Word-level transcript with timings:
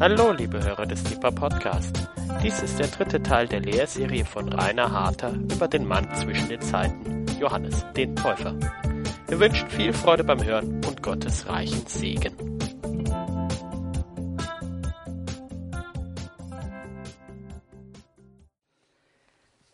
Hallo, 0.00 0.30
liebe 0.30 0.62
Hörer 0.62 0.86
des 0.86 1.02
Deeper 1.02 1.32
Podcast. 1.32 2.08
Dies 2.40 2.62
ist 2.62 2.78
der 2.78 2.86
dritte 2.86 3.20
Teil 3.20 3.48
der 3.48 3.58
Lehrserie 3.58 4.24
von 4.24 4.48
Rainer 4.48 4.92
Harter 4.92 5.32
über 5.32 5.66
den 5.66 5.84
Mann 5.84 6.08
zwischen 6.14 6.48
den 6.48 6.60
Zeiten, 6.60 7.26
Johannes 7.40 7.84
den 7.96 8.14
Täufer. 8.14 8.54
Wir 9.26 9.40
wünschen 9.40 9.68
viel 9.68 9.92
Freude 9.92 10.22
beim 10.22 10.44
Hören 10.44 10.80
und 10.86 11.02
Gottes 11.02 11.48
reichen 11.48 11.84
Segen. 11.88 12.47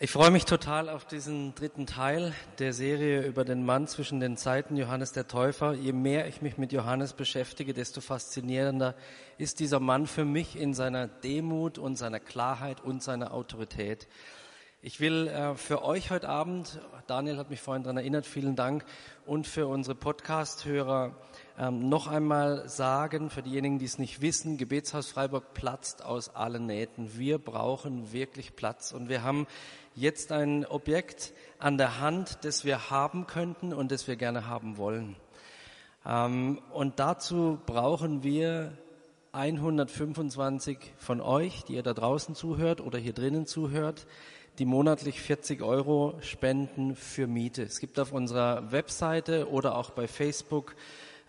Ich 0.04 0.10
freue 0.10 0.30
mich 0.30 0.44
total 0.44 0.90
auf 0.90 1.06
diesen 1.06 1.54
dritten 1.54 1.86
Teil 1.86 2.34
der 2.58 2.74
Serie 2.74 3.22
über 3.22 3.42
den 3.42 3.64
Mann 3.64 3.86
zwischen 3.86 4.20
den 4.20 4.36
Zeiten, 4.36 4.76
Johannes 4.76 5.12
der 5.12 5.28
Täufer. 5.28 5.72
Je 5.72 5.94
mehr 5.94 6.28
ich 6.28 6.42
mich 6.42 6.58
mit 6.58 6.72
Johannes 6.72 7.14
beschäftige, 7.14 7.72
desto 7.72 8.02
faszinierender 8.02 8.96
ist 9.38 9.60
dieser 9.60 9.80
Mann 9.80 10.06
für 10.06 10.26
mich 10.26 10.60
in 10.60 10.74
seiner 10.74 11.06
Demut 11.06 11.78
und 11.78 11.96
seiner 11.96 12.20
Klarheit 12.20 12.82
und 12.82 13.02
seiner 13.02 13.32
Autorität. 13.32 14.06
Ich 14.82 15.00
will 15.00 15.28
äh, 15.28 15.54
für 15.54 15.82
euch 15.82 16.10
heute 16.10 16.28
Abend, 16.28 16.78
Daniel 17.06 17.38
hat 17.38 17.48
mich 17.48 17.62
vorhin 17.62 17.84
daran 17.84 17.96
erinnert, 17.96 18.26
vielen 18.26 18.56
Dank, 18.56 18.84
und 19.24 19.46
für 19.46 19.66
unsere 19.66 19.94
Podcast-Hörer 19.94 21.16
ähm, 21.58 21.88
noch 21.88 22.08
einmal 22.08 22.68
sagen, 22.68 23.30
für 23.30 23.42
diejenigen, 23.42 23.78
die 23.78 23.84
es 23.84 23.98
nicht 23.98 24.20
wissen, 24.20 24.58
Gebetshaus 24.58 25.10
Freiburg 25.10 25.54
platzt 25.54 26.04
aus 26.04 26.34
allen 26.34 26.66
Nähten. 26.66 27.16
Wir 27.16 27.38
brauchen 27.38 28.12
wirklich 28.12 28.56
Platz 28.56 28.92
und 28.92 29.08
wir 29.08 29.22
haben 29.22 29.46
jetzt 29.94 30.32
ein 30.32 30.66
Objekt 30.66 31.32
an 31.60 31.78
der 31.78 32.00
Hand, 32.00 32.38
das 32.42 32.64
wir 32.64 32.90
haben 32.90 33.28
könnten 33.28 33.72
und 33.72 33.92
das 33.92 34.08
wir 34.08 34.16
gerne 34.16 34.48
haben 34.48 34.78
wollen. 34.78 35.14
Ähm, 36.04 36.60
und 36.72 36.98
dazu 36.98 37.60
brauchen 37.66 38.24
wir 38.24 38.76
125 39.30 40.78
von 40.96 41.20
euch, 41.20 41.64
die 41.64 41.74
ihr 41.74 41.82
da 41.82 41.94
draußen 41.94 42.34
zuhört 42.34 42.80
oder 42.80 42.98
hier 42.98 43.12
drinnen 43.12 43.46
zuhört, 43.46 44.06
die 44.58 44.64
monatlich 44.64 45.20
40 45.20 45.62
Euro 45.62 46.14
spenden 46.20 46.94
für 46.94 47.26
Miete. 47.26 47.62
Es 47.62 47.80
gibt 47.80 47.98
auf 47.98 48.12
unserer 48.12 48.70
Webseite 48.70 49.50
oder 49.50 49.76
auch 49.76 49.90
bei 49.90 50.06
Facebook, 50.06 50.76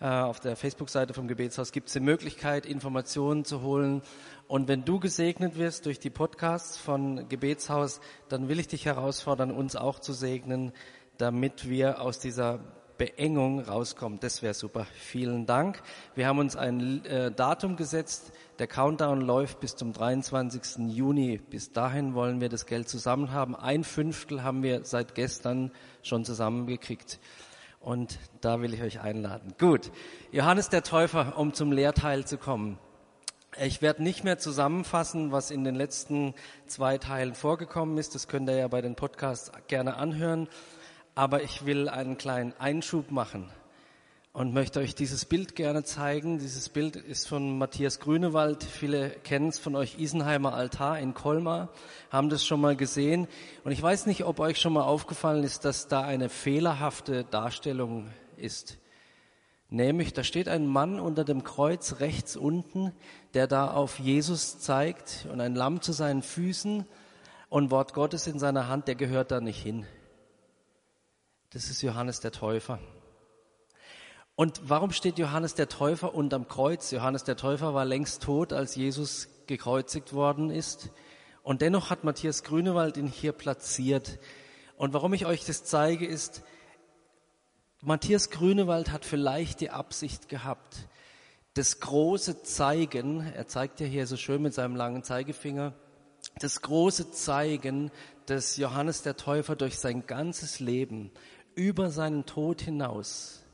auf 0.04 0.40
der 0.40 0.56
Facebook-Seite 0.56 1.14
vom 1.14 1.26
Gebetshaus 1.26 1.72
gibt 1.72 1.88
es 1.88 1.94
die 1.94 2.00
Möglichkeit, 2.00 2.66
Informationen 2.66 3.44
zu 3.44 3.62
holen 3.62 4.02
und 4.48 4.68
wenn 4.68 4.84
du 4.84 5.00
gesegnet 5.00 5.56
wirst 5.56 5.86
durch 5.86 5.98
die 5.98 6.10
Podcasts 6.10 6.76
von 6.76 7.28
Gebetshaus, 7.28 8.00
dann 8.28 8.48
will 8.48 8.60
ich 8.60 8.68
dich 8.68 8.84
herausfordern, 8.84 9.50
uns 9.50 9.74
auch 9.74 9.98
zu 9.98 10.12
segnen, 10.12 10.72
damit 11.18 11.68
wir 11.68 12.00
aus 12.00 12.20
dieser 12.20 12.60
Beengung 12.96 13.60
rauskommen. 13.60 14.20
Das 14.20 14.42
wäre 14.42 14.54
super. 14.54 14.86
Vielen 14.94 15.46
Dank. 15.46 15.82
Wir 16.14 16.26
haben 16.26 16.38
uns 16.38 16.56
ein 16.56 17.04
äh, 17.04 17.30
Datum 17.30 17.76
gesetzt. 17.76 18.32
Der 18.58 18.66
Countdown 18.66 19.20
läuft 19.20 19.60
bis 19.60 19.76
zum 19.76 19.92
23. 19.92 20.88
Juni. 20.88 21.38
Bis 21.38 21.72
dahin 21.72 22.14
wollen 22.14 22.40
wir 22.40 22.48
das 22.48 22.66
Geld 22.66 22.88
zusammen 22.88 23.32
haben. 23.32 23.54
Ein 23.54 23.84
Fünftel 23.84 24.42
haben 24.42 24.62
wir 24.62 24.84
seit 24.84 25.14
gestern 25.14 25.72
schon 26.02 26.24
zusammengekriegt. 26.24 27.18
Und 27.86 28.18
da 28.40 28.60
will 28.60 28.74
ich 28.74 28.82
euch 28.82 28.98
einladen. 28.98 29.54
Gut. 29.60 29.92
Johannes 30.32 30.70
der 30.70 30.82
Täufer, 30.82 31.38
um 31.38 31.54
zum 31.54 31.70
Lehrteil 31.70 32.24
zu 32.24 32.36
kommen. 32.36 32.80
Ich 33.62 33.80
werde 33.80 34.02
nicht 34.02 34.24
mehr 34.24 34.38
zusammenfassen, 34.38 35.30
was 35.30 35.52
in 35.52 35.62
den 35.62 35.76
letzten 35.76 36.34
zwei 36.66 36.98
Teilen 36.98 37.36
vorgekommen 37.36 37.96
ist. 37.96 38.16
Das 38.16 38.26
könnt 38.26 38.48
ihr 38.50 38.56
ja 38.56 38.66
bei 38.66 38.80
den 38.80 38.96
Podcasts 38.96 39.52
gerne 39.68 39.94
anhören. 39.98 40.48
Aber 41.14 41.44
ich 41.44 41.64
will 41.64 41.88
einen 41.88 42.18
kleinen 42.18 42.54
Einschub 42.58 43.12
machen 43.12 43.52
und 44.36 44.52
möchte 44.52 44.80
euch 44.80 44.94
dieses 44.94 45.24
Bild 45.24 45.56
gerne 45.56 45.82
zeigen. 45.82 46.38
Dieses 46.38 46.68
Bild 46.68 46.96
ist 46.96 47.26
von 47.26 47.56
Matthias 47.56 48.00
Grünewald. 48.00 48.64
Viele 48.64 49.08
kennen 49.08 49.48
es 49.48 49.58
von 49.58 49.74
euch, 49.74 49.98
Isenheimer 49.98 50.52
Altar 50.52 50.98
in 50.98 51.14
Colmar, 51.14 51.70
haben 52.10 52.28
das 52.28 52.44
schon 52.44 52.60
mal 52.60 52.76
gesehen. 52.76 53.28
Und 53.64 53.72
ich 53.72 53.80
weiß 53.80 54.04
nicht, 54.04 54.24
ob 54.24 54.38
euch 54.38 54.60
schon 54.60 54.74
mal 54.74 54.82
aufgefallen 54.82 55.42
ist, 55.42 55.64
dass 55.64 55.88
da 55.88 56.02
eine 56.02 56.28
fehlerhafte 56.28 57.24
Darstellung 57.24 58.10
ist. 58.36 58.76
Nämlich, 59.70 60.12
da 60.12 60.22
steht 60.22 60.48
ein 60.48 60.66
Mann 60.66 61.00
unter 61.00 61.24
dem 61.24 61.42
Kreuz 61.42 62.00
rechts 62.00 62.36
unten, 62.36 62.92
der 63.32 63.46
da 63.46 63.70
auf 63.70 63.98
Jesus 63.98 64.58
zeigt 64.58 65.26
und 65.32 65.40
ein 65.40 65.54
Lamm 65.54 65.80
zu 65.80 65.92
seinen 65.92 66.20
Füßen 66.20 66.84
und 67.48 67.70
Wort 67.70 67.94
Gottes 67.94 68.26
in 68.26 68.38
seiner 68.38 68.68
Hand, 68.68 68.86
der 68.86 68.96
gehört 68.96 69.30
da 69.30 69.40
nicht 69.40 69.62
hin. 69.62 69.86
Das 71.54 71.70
ist 71.70 71.80
Johannes 71.80 72.20
der 72.20 72.32
Täufer. 72.32 72.78
Und 74.36 74.68
warum 74.68 74.92
steht 74.92 75.18
Johannes 75.18 75.54
der 75.54 75.70
Täufer 75.70 76.14
unterm 76.14 76.46
Kreuz? 76.46 76.90
Johannes 76.90 77.24
der 77.24 77.38
Täufer 77.38 77.72
war 77.72 77.86
längst 77.86 78.22
tot, 78.22 78.52
als 78.52 78.76
Jesus 78.76 79.28
gekreuzigt 79.46 80.12
worden 80.12 80.50
ist. 80.50 80.90
Und 81.42 81.62
dennoch 81.62 81.88
hat 81.88 82.04
Matthias 82.04 82.42
Grünewald 82.42 82.98
ihn 82.98 83.06
hier 83.06 83.32
platziert. 83.32 84.18
Und 84.76 84.92
warum 84.92 85.14
ich 85.14 85.24
euch 85.24 85.46
das 85.46 85.64
zeige, 85.64 86.06
ist, 86.06 86.42
Matthias 87.80 88.28
Grünewald 88.28 88.92
hat 88.92 89.06
vielleicht 89.06 89.62
die 89.62 89.70
Absicht 89.70 90.28
gehabt, 90.28 90.86
das 91.54 91.80
große 91.80 92.42
Zeigen, 92.42 93.32
er 93.34 93.46
zeigt 93.46 93.80
ja 93.80 93.86
hier 93.86 94.06
so 94.06 94.18
schön 94.18 94.42
mit 94.42 94.52
seinem 94.52 94.76
langen 94.76 95.02
Zeigefinger, 95.02 95.72
das 96.40 96.60
große 96.60 97.10
Zeigen 97.12 97.90
des 98.28 98.58
Johannes 98.58 99.00
der 99.00 99.16
Täufer 99.16 99.56
durch 99.56 99.78
sein 99.78 100.06
ganzes 100.06 100.60
Leben 100.60 101.10
über 101.54 101.88
seinen 101.88 102.26
Tod 102.26 102.60
hinaus 102.60 103.45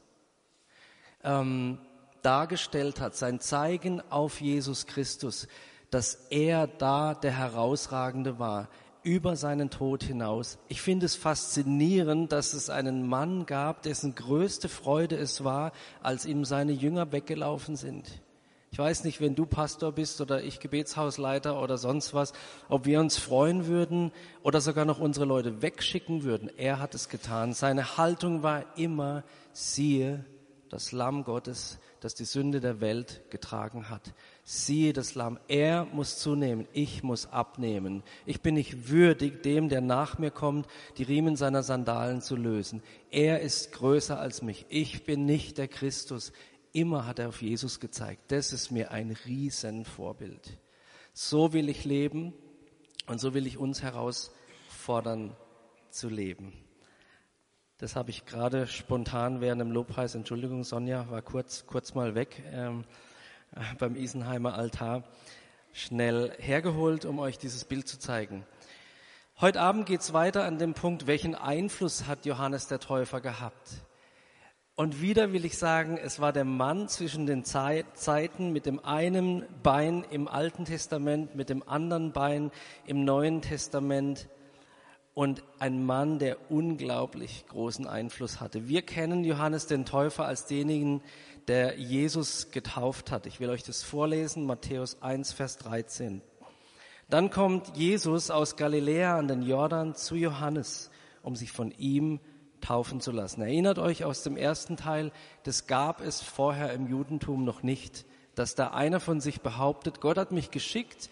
ähm, 1.25 1.79
dargestellt 2.23 3.01
hat, 3.01 3.15
sein 3.15 3.41
Zeigen 3.41 4.03
auf 4.11 4.41
Jesus 4.41 4.87
Christus, 4.87 5.49
dass 5.91 6.15
er 6.31 6.67
da 6.67 7.15
der 7.15 7.37
Herausragende 7.37 8.39
war, 8.39 8.69
über 9.03 9.35
seinen 9.35 9.71
Tod 9.71 10.05
hinaus. 10.05 10.59
Ich 10.69 10.81
finde 10.81 11.07
es 11.07 11.17
faszinierend, 11.17 12.31
dass 12.31 12.55
es 12.55 12.71
einen 12.71 13.07
Mann 13.07 13.47
gab, 13.47 13.83
dessen 13.83 14.15
größte 14.15 14.69
Freude 14.69 15.17
es 15.17 15.43
war, 15.43 15.73
als 16.03 16.25
ihm 16.25 16.45
seine 16.45 16.73
Jünger 16.73 17.11
weggelaufen 17.11 17.77
sind. 17.77 18.23
Ich 18.71 18.79
weiß 18.79 19.05
nicht, 19.05 19.21
wenn 19.21 19.35
du 19.35 19.45
Pastor 19.45 19.93
bist 19.93 20.23
oder 20.23 20.43
ich 20.43 20.59
Gebetshausleiter 20.59 21.61
oder 21.61 21.77
sonst 21.77 22.15
was, 22.15 22.33
ob 22.71 22.87
wir 22.87 23.01
uns 23.01 23.19
freuen 23.19 23.67
würden 23.67 24.13
oder 24.43 24.63
sogar 24.63 24.87
noch 24.87 24.99
unsere 24.99 25.27
Leute 25.27 25.61
wegschicken 25.61 26.23
würden. 26.23 26.51
Er 26.57 26.79
hat 26.79 26.95
es 26.95 27.11
getan. 27.11 27.53
Seine 27.53 27.99
Haltung 27.99 28.43
war 28.43 28.65
immer, 28.79 29.25
siehe 29.53 30.25
das 30.73 30.91
Lamm 30.91 31.25
Gottes, 31.25 31.79
das 32.01 32.15
die 32.15 32.25
Sünde 32.25 32.61
der 32.61 32.81
Welt 32.81 33.21
getragen 33.29 33.91
hat. 33.91 34.15
Siehe 34.43 34.95
das 34.95 35.15
Lamm, 35.15 35.39
er 35.47 35.85
muss 35.85 36.17
zunehmen, 36.17 36.67
ich 36.73 37.03
muss 37.03 37.27
abnehmen. 37.27 38.03
Ich 38.25 38.41
bin 38.41 38.55
nicht 38.55 38.89
würdig, 38.89 39.43
dem, 39.43 39.69
der 39.69 39.83
nach 39.83 40.19
mir 40.19 40.31
kommt, 40.31 40.67
die 40.97 41.03
Riemen 41.03 41.37
seiner 41.37 41.63
Sandalen 41.63 42.23
zu 42.23 42.37
lösen. 42.37 42.83
Er 43.11 43.41
ist 43.41 43.73
größer 43.73 44.19
als 44.19 44.41
mich. 44.41 44.65
Ich 44.71 45.05
bin 45.05 45.27
nicht 45.27 45.59
der 45.59 45.69
Christus. 45.69 46.33
Immer 46.73 47.05
hat 47.05 47.19
er 47.19 47.29
auf 47.29 47.43
Jesus 47.43 47.79
gezeigt. 47.79 48.33
Das 48.33 48.55
ist 48.55 48.71
mir 48.71 48.93
ein 48.93 49.15
Riesenvorbild. 49.27 50.59
So 51.13 51.53
will 51.53 51.69
ich 51.69 51.85
leben 51.85 52.33
und 53.07 53.21
so 53.21 53.35
will 53.35 53.47
ich 53.47 53.59
uns 53.59 53.83
herausfordern 53.83 55.37
zu 55.91 56.09
leben. 56.09 56.55
Das 57.83 57.97
habe 57.97 58.11
ich 58.11 58.27
gerade 58.27 58.69
spontan 58.69 59.41
während 59.41 59.61
dem 59.61 59.73
Lobpreis, 59.73 60.15
Entschuldigung, 60.15 60.63
Sonja 60.63 61.11
war 61.11 61.21
kurz, 61.21 61.67
kurz 61.67 61.97
mal 61.97 62.15
weg 62.15 62.41
ähm, 62.53 62.85
beim 63.81 63.97
Isenheimer 63.97 64.55
Altar, 64.55 65.03
schnell 65.73 66.33
hergeholt, 66.39 67.05
um 67.05 67.19
euch 67.19 67.39
dieses 67.39 67.65
Bild 67.65 67.89
zu 67.89 67.99
zeigen. 67.99 68.47
Heute 69.41 69.61
Abend 69.61 69.87
geht 69.87 70.01
es 70.01 70.13
weiter 70.13 70.45
an 70.45 70.61
dem 70.61 70.75
Punkt, 70.75 71.09
welchen 71.09 71.35
Einfluss 71.35 72.07
hat 72.07 72.25
Johannes 72.25 72.69
der 72.69 72.79
Täufer 72.79 73.21
gehabt? 73.21 73.71
Und 74.77 75.01
wieder 75.01 75.33
will 75.33 75.45
ich 75.45 75.59
sagen, 75.59 75.99
es 75.99 76.21
war 76.21 76.33
der 76.33 76.45
Mann 76.45 76.87
zwischen 76.87 77.27
den 77.27 77.43
Zeiten 77.43 78.53
mit 78.53 78.65
dem 78.65 78.79
einen 78.85 79.45
Bein 79.65 80.05
im 80.09 80.29
Alten 80.29 80.67
Testament, 80.67 81.35
mit 81.35 81.49
dem 81.49 81.69
anderen 81.69 82.13
Bein 82.13 82.53
im 82.87 83.05
Neuen 83.05 83.43
Testament 83.43 84.29
und 85.15 85.43
ein 85.59 85.85
Mann, 85.85 86.19
der 86.19 86.51
unglaublich 86.51 87.45
großen 87.49 87.87
Einfluss 87.87 88.41
hatte. 88.41 88.69
Wir 88.69 88.83
kennen 88.83 89.25
Johannes 89.25 89.67
den 89.67 89.85
Täufer 89.85 90.25
als 90.25 90.47
denjenigen, 90.47 91.03
der 91.49 91.79
Jesus 91.79 92.51
getauft 92.51 93.11
hat. 93.11 93.27
Ich 93.27 93.41
will 93.41 93.51
euch 93.51 93.63
das 93.63 93.83
vorlesen, 93.83 94.47
Matthäus 94.47 95.03
1, 95.03 95.33
Vers 95.33 95.59
13. 95.59 96.23
Dann 97.11 97.31
kommt 97.31 97.77
Jesus 97.77 98.31
aus 98.31 98.57
Galiläa 98.57 99.19
an 99.19 99.29
den 99.29 99.43
Jordan 99.43 99.95
zu 99.95 100.15
Johannes, 100.15 100.91
um 101.23 101.37
sich 101.37 101.53
von 101.53 101.73
ihm 101.73 102.21
taufen 102.63 103.01
zu 103.01 103.11
lassen. 103.11 103.43
Erinnert 103.43 103.79
euch 103.79 104.05
aus 104.05 104.23
dem 104.23 104.37
ersten 104.37 104.77
Teil, 104.77 105.13
das 105.43 105.67
gab 105.67 106.01
es 106.01 106.23
vorher 106.23 106.73
im 106.73 106.87
Judentum 106.87 107.45
noch 107.45 107.63
nicht, 107.63 108.07
dass 108.35 108.55
da 108.55 108.69
einer 108.69 109.01
von 109.01 109.21
sich 109.21 109.43
behauptet, 109.43 110.01
Gott 110.01 110.17
hat 110.17 110.33
mich 110.33 110.51
geschickt, 110.51 111.11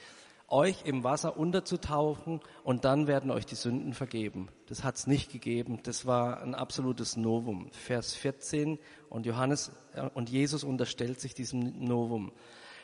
euch 0.50 0.84
im 0.84 1.04
Wasser 1.04 1.36
unterzutauchen 1.36 2.40
und 2.64 2.84
dann 2.84 3.06
werden 3.06 3.30
euch 3.30 3.46
die 3.46 3.54
Sünden 3.54 3.94
vergeben. 3.94 4.48
Das 4.66 4.84
hat 4.84 4.96
es 4.96 5.06
nicht 5.06 5.32
gegeben. 5.32 5.78
Das 5.84 6.06
war 6.06 6.42
ein 6.42 6.54
absolutes 6.54 7.16
Novum. 7.16 7.70
Vers 7.72 8.14
14 8.14 8.78
und 9.08 9.26
Johannes 9.26 9.70
äh, 9.94 10.08
und 10.14 10.28
Jesus 10.28 10.64
unterstellt 10.64 11.20
sich 11.20 11.34
diesem 11.34 11.84
Novum. 11.84 12.32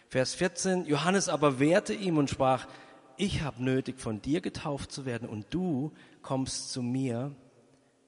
Vers 0.08 0.34
14, 0.34 0.86
Johannes 0.86 1.28
aber 1.28 1.58
wehrte 1.58 1.92
ihm 1.92 2.16
und 2.16 2.30
sprach, 2.30 2.66
ich 3.16 3.42
habe 3.42 3.62
nötig, 3.64 3.98
von 4.00 4.22
dir 4.22 4.40
getauft 4.40 4.92
zu 4.92 5.04
werden 5.04 5.28
und 5.28 5.46
du 5.50 5.92
kommst 6.22 6.70
zu 6.70 6.82
mir. 6.82 7.34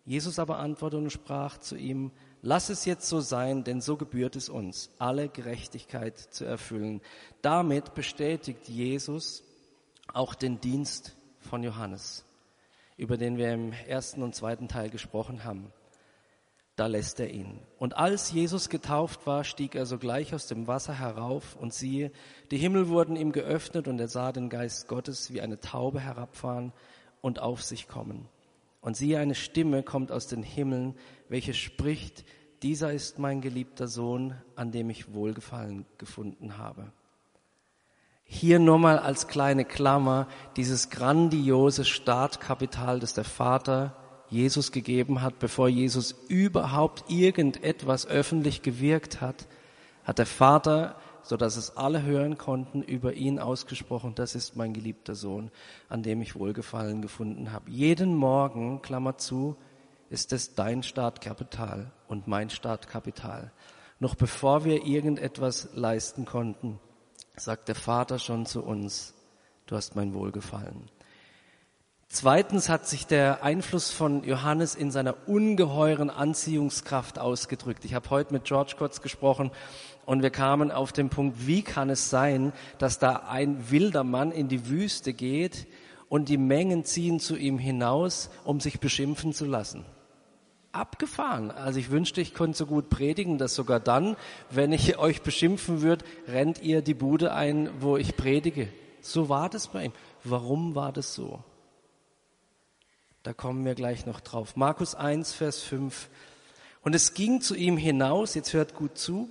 Jesus 0.04 0.38
aber 0.38 0.58
antwortete 0.58 1.02
und 1.02 1.10
sprach 1.10 1.58
zu 1.58 1.76
ihm, 1.76 2.12
lass 2.40 2.68
es 2.68 2.84
jetzt 2.84 3.08
so 3.08 3.20
sein, 3.20 3.64
denn 3.64 3.80
so 3.80 3.96
gebührt 3.96 4.36
es 4.36 4.48
uns, 4.48 4.90
alle 4.98 5.28
Gerechtigkeit 5.28 6.18
zu 6.18 6.44
erfüllen. 6.44 7.00
Damit 7.42 7.94
bestätigt 7.94 8.68
Jesus 8.68 9.42
auch 10.12 10.34
den 10.34 10.60
Dienst 10.60 11.16
von 11.40 11.62
Johannes, 11.62 12.24
über 12.96 13.16
den 13.16 13.36
wir 13.36 13.52
im 13.52 13.72
ersten 13.72 14.22
und 14.22 14.34
zweiten 14.34 14.68
Teil 14.68 14.90
gesprochen 14.90 15.44
haben 15.44 15.72
da 16.78 16.86
lässt 16.86 17.18
er 17.18 17.30
ihn. 17.30 17.58
Und 17.78 17.96
als 17.96 18.30
Jesus 18.30 18.68
getauft 18.68 19.26
war, 19.26 19.42
stieg 19.42 19.74
er 19.74 19.84
sogleich 19.84 20.32
aus 20.32 20.46
dem 20.46 20.68
Wasser 20.68 20.94
herauf 20.94 21.56
und 21.56 21.74
siehe, 21.74 22.12
die 22.52 22.56
Himmel 22.56 22.88
wurden 22.88 23.16
ihm 23.16 23.32
geöffnet 23.32 23.88
und 23.88 23.98
er 23.98 24.06
sah 24.06 24.30
den 24.30 24.48
Geist 24.48 24.86
Gottes 24.86 25.32
wie 25.32 25.40
eine 25.40 25.58
Taube 25.58 25.98
herabfahren 26.00 26.72
und 27.20 27.40
auf 27.40 27.64
sich 27.64 27.88
kommen. 27.88 28.28
Und 28.80 28.96
siehe, 28.96 29.18
eine 29.18 29.34
Stimme 29.34 29.82
kommt 29.82 30.12
aus 30.12 30.28
den 30.28 30.44
Himmeln, 30.44 30.94
welche 31.28 31.52
spricht, 31.52 32.24
dieser 32.62 32.92
ist 32.92 33.18
mein 33.18 33.40
geliebter 33.40 33.88
Sohn, 33.88 34.34
an 34.54 34.70
dem 34.70 34.88
ich 34.88 35.12
Wohlgefallen 35.12 35.84
gefunden 35.98 36.58
habe. 36.58 36.92
Hier 38.30 38.58
nur 38.58 38.78
mal 38.78 38.98
als 38.98 39.26
kleine 39.26 39.64
Klammer 39.64 40.28
dieses 40.56 40.90
grandiose 40.90 41.86
Startkapital, 41.86 43.00
das 43.00 43.14
der 43.14 43.24
Vater 43.24 43.96
Jesus 44.28 44.70
gegeben 44.70 45.22
hat, 45.22 45.38
bevor 45.38 45.70
Jesus 45.70 46.14
überhaupt 46.28 47.04
irgendetwas 47.08 48.06
öffentlich 48.06 48.60
gewirkt 48.60 49.22
hat, 49.22 49.48
hat 50.04 50.18
der 50.18 50.26
Vater, 50.26 50.96
so 51.22 51.38
dass 51.38 51.56
es 51.56 51.78
alle 51.78 52.02
hören 52.02 52.36
konnten, 52.36 52.82
über 52.82 53.14
ihn 53.14 53.38
ausgesprochen, 53.38 54.14
das 54.14 54.34
ist 54.34 54.56
mein 54.56 54.74
geliebter 54.74 55.14
Sohn, 55.14 55.50
an 55.88 56.02
dem 56.02 56.20
ich 56.20 56.38
Wohlgefallen 56.38 57.00
gefunden 57.00 57.50
habe. 57.50 57.70
Jeden 57.70 58.14
Morgen, 58.14 58.82
Klammer 58.82 59.16
zu, 59.16 59.56
ist 60.10 60.34
es 60.34 60.54
dein 60.54 60.82
Startkapital 60.82 61.92
und 62.08 62.28
mein 62.28 62.50
Startkapital. 62.50 63.52
Noch 64.00 64.16
bevor 64.16 64.66
wir 64.66 64.84
irgendetwas 64.84 65.70
leisten 65.72 66.26
konnten, 66.26 66.78
sagt 67.38 67.68
der 67.68 67.74
Vater 67.74 68.18
schon 68.18 68.46
zu 68.46 68.62
uns, 68.62 69.14
du 69.66 69.76
hast 69.76 69.96
mein 69.96 70.14
Wohlgefallen. 70.14 70.90
Zweitens 72.10 72.70
hat 72.70 72.88
sich 72.88 73.06
der 73.06 73.44
Einfluss 73.44 73.90
von 73.90 74.24
Johannes 74.24 74.74
in 74.74 74.90
seiner 74.90 75.28
ungeheuren 75.28 76.08
Anziehungskraft 76.08 77.18
ausgedrückt. 77.18 77.84
Ich 77.84 77.92
habe 77.92 78.08
heute 78.08 78.32
mit 78.32 78.44
George 78.44 78.76
kurz 78.78 79.02
gesprochen 79.02 79.50
und 80.06 80.22
wir 80.22 80.30
kamen 80.30 80.70
auf 80.70 80.92
den 80.92 81.10
Punkt, 81.10 81.46
wie 81.46 81.60
kann 81.60 81.90
es 81.90 82.08
sein, 82.08 82.54
dass 82.78 82.98
da 82.98 83.24
ein 83.28 83.70
wilder 83.70 84.04
Mann 84.04 84.32
in 84.32 84.48
die 84.48 84.68
Wüste 84.68 85.12
geht 85.12 85.66
und 86.08 86.30
die 86.30 86.38
Mengen 86.38 86.84
ziehen 86.84 87.20
zu 87.20 87.36
ihm 87.36 87.58
hinaus, 87.58 88.30
um 88.44 88.58
sich 88.58 88.80
beschimpfen 88.80 89.34
zu 89.34 89.44
lassen. 89.44 89.84
Abgefahren. 90.78 91.50
Also 91.50 91.78
ich 91.78 91.90
wünschte, 91.90 92.20
ich 92.20 92.34
könnte 92.34 92.56
so 92.56 92.66
gut 92.66 92.88
predigen, 92.88 93.36
dass 93.36 93.54
sogar 93.54 93.80
dann, 93.80 94.16
wenn 94.50 94.72
ich 94.72 94.98
euch 94.98 95.22
beschimpfen 95.22 95.82
würde, 95.82 96.04
rennt 96.26 96.62
ihr 96.62 96.82
die 96.82 96.94
Bude 96.94 97.32
ein, 97.32 97.70
wo 97.80 97.96
ich 97.96 98.16
predige. 98.16 98.68
So 99.00 99.28
war 99.28 99.48
das 99.48 99.68
bei 99.68 99.84
ihm. 99.84 99.92
Warum 100.24 100.74
war 100.74 100.92
das 100.92 101.14
so? 101.14 101.42
Da 103.22 103.32
kommen 103.32 103.64
wir 103.64 103.74
gleich 103.74 104.06
noch 104.06 104.20
drauf. 104.20 104.56
Markus 104.56 104.94
1, 104.94 105.32
Vers 105.32 105.60
5. 105.60 106.08
Und 106.82 106.94
es 106.94 107.14
ging 107.14 107.40
zu 107.40 107.54
ihm 107.54 107.76
hinaus, 107.76 108.34
jetzt 108.34 108.54
hört 108.54 108.74
gut 108.74 108.96
zu, 108.96 109.28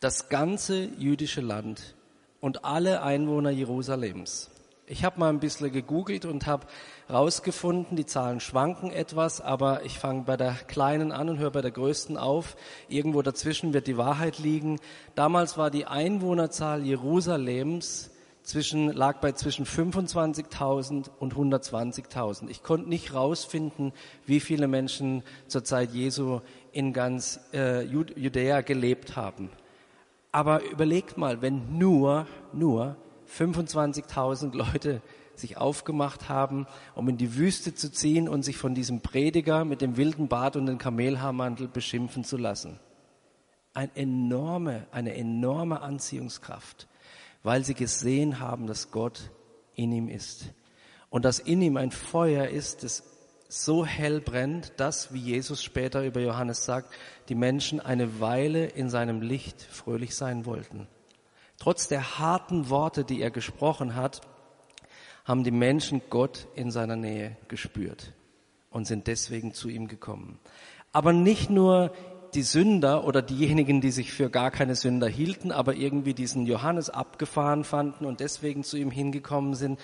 das 0.00 0.28
ganze 0.28 0.84
jüdische 0.98 1.40
Land 1.40 1.94
und 2.40 2.64
alle 2.64 3.02
Einwohner 3.02 3.50
Jerusalems. 3.50 4.50
Ich 4.88 5.04
habe 5.04 5.18
mal 5.18 5.30
ein 5.30 5.40
bisschen 5.40 5.72
gegoogelt 5.72 6.26
und 6.26 6.46
habe 6.46 6.68
rausgefunden, 7.10 7.96
die 7.96 8.06
Zahlen 8.06 8.38
schwanken 8.38 8.92
etwas, 8.92 9.40
aber 9.40 9.84
ich 9.84 9.98
fange 9.98 10.22
bei 10.22 10.36
der 10.36 10.52
kleinen 10.52 11.10
an 11.10 11.28
und 11.28 11.38
höre 11.38 11.50
bei 11.50 11.60
der 11.60 11.72
größten 11.72 12.16
auf. 12.16 12.56
Irgendwo 12.88 13.20
dazwischen 13.22 13.74
wird 13.74 13.88
die 13.88 13.96
Wahrheit 13.96 14.38
liegen. 14.38 14.78
Damals 15.16 15.58
war 15.58 15.72
die 15.72 15.86
Einwohnerzahl 15.86 16.84
Jerusalems 16.84 18.12
zwischen, 18.44 18.92
lag 18.92 19.18
bei 19.18 19.32
zwischen 19.32 19.66
25.000 19.66 21.10
und 21.18 21.34
120.000. 21.34 22.48
Ich 22.48 22.62
konnte 22.62 22.88
nicht 22.88 23.12
rausfinden, 23.12 23.92
wie 24.24 24.38
viele 24.38 24.68
Menschen 24.68 25.24
zur 25.48 25.64
Zeit 25.64 25.94
Jesu 25.94 26.42
in 26.70 26.92
ganz 26.92 27.40
äh, 27.52 27.82
Judäa 27.82 28.60
gelebt 28.60 29.16
haben. 29.16 29.50
Aber 30.30 30.62
überlegt 30.62 31.18
mal, 31.18 31.42
wenn 31.42 31.76
nur, 31.76 32.28
nur 32.52 32.96
25.000 33.28 34.54
Leute 34.56 35.02
sich 35.34 35.56
aufgemacht 35.58 36.28
haben, 36.28 36.66
um 36.94 37.08
in 37.08 37.18
die 37.18 37.36
Wüste 37.36 37.74
zu 37.74 37.92
ziehen 37.92 38.28
und 38.28 38.42
sich 38.42 38.56
von 38.56 38.74
diesem 38.74 39.00
Prediger 39.00 39.64
mit 39.64 39.82
dem 39.82 39.96
wilden 39.96 40.28
Bart 40.28 40.56
und 40.56 40.66
dem 40.66 40.78
Kamelhaarmantel 40.78 41.68
beschimpfen 41.68 42.24
zu 42.24 42.36
lassen. 42.36 42.80
Eine 43.74 43.94
enorme, 43.94 44.86
eine 44.90 45.14
enorme 45.14 45.82
Anziehungskraft 45.82 46.88
weil 47.46 47.64
sie 47.64 47.74
gesehen 47.74 48.40
haben, 48.40 48.66
dass 48.66 48.90
Gott 48.90 49.30
in 49.76 49.92
ihm 49.92 50.08
ist. 50.08 50.46
Und 51.10 51.24
dass 51.24 51.38
in 51.38 51.62
ihm 51.62 51.76
ein 51.76 51.92
Feuer 51.92 52.48
ist, 52.48 52.82
das 52.82 53.04
so 53.48 53.86
hell 53.86 54.20
brennt, 54.20 54.72
dass, 54.78 55.14
wie 55.14 55.20
Jesus 55.20 55.62
später 55.62 56.04
über 56.04 56.18
Johannes 56.18 56.64
sagt, 56.64 56.92
die 57.28 57.36
Menschen 57.36 57.78
eine 57.78 58.18
Weile 58.18 58.66
in 58.66 58.90
seinem 58.90 59.20
Licht 59.20 59.62
fröhlich 59.62 60.16
sein 60.16 60.44
wollten. 60.44 60.88
Trotz 61.58 61.88
der 61.88 62.18
harten 62.18 62.68
Worte, 62.68 63.04
die 63.04 63.20
er 63.20 63.30
gesprochen 63.30 63.94
hat, 63.94 64.20
haben 65.24 65.42
die 65.42 65.50
Menschen 65.50 66.02
Gott 66.10 66.46
in 66.54 66.70
seiner 66.70 66.96
Nähe 66.96 67.36
gespürt 67.48 68.12
und 68.70 68.86
sind 68.86 69.06
deswegen 69.06 69.54
zu 69.54 69.68
ihm 69.68 69.88
gekommen. 69.88 70.38
Aber 70.92 71.12
nicht 71.12 71.50
nur 71.50 71.92
die 72.34 72.42
Sünder 72.42 73.04
oder 73.04 73.22
diejenigen, 73.22 73.80
die 73.80 73.90
sich 73.90 74.12
für 74.12 74.30
gar 74.30 74.50
keine 74.50 74.74
Sünder 74.74 75.08
hielten, 75.08 75.50
aber 75.50 75.74
irgendwie 75.74 76.14
diesen 76.14 76.46
Johannes 76.46 76.90
abgefahren 76.90 77.64
fanden 77.64 78.04
und 78.04 78.20
deswegen 78.20 78.62
zu 78.62 78.76
ihm 78.76 78.90
hingekommen 78.90 79.54
sind, 79.54 79.80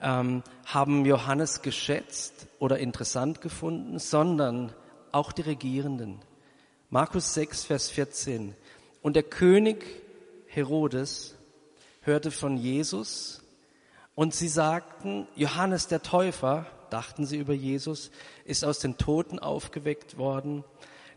ähm, 0.00 0.42
haben 0.66 1.06
Johannes 1.06 1.62
geschätzt 1.62 2.48
oder 2.58 2.78
interessant 2.78 3.40
gefunden, 3.40 3.98
sondern 3.98 4.72
auch 5.12 5.32
die 5.32 5.42
Regierenden. 5.42 6.20
Markus 6.90 7.34
6, 7.34 7.64
Vers 7.64 7.88
14. 7.88 8.54
Und 9.02 9.16
der 9.16 9.22
König 9.22 9.84
Herodes 10.56 11.36
hörte 12.00 12.30
von 12.30 12.56
Jesus 12.56 13.42
und 14.14 14.32
sie 14.32 14.48
sagten, 14.48 15.26
Johannes 15.36 15.86
der 15.86 16.00
Täufer, 16.00 16.64
dachten 16.88 17.26
sie 17.26 17.36
über 17.36 17.52
Jesus, 17.52 18.10
ist 18.46 18.64
aus 18.64 18.78
den 18.78 18.96
Toten 18.96 19.38
aufgeweckt 19.38 20.16
worden. 20.16 20.64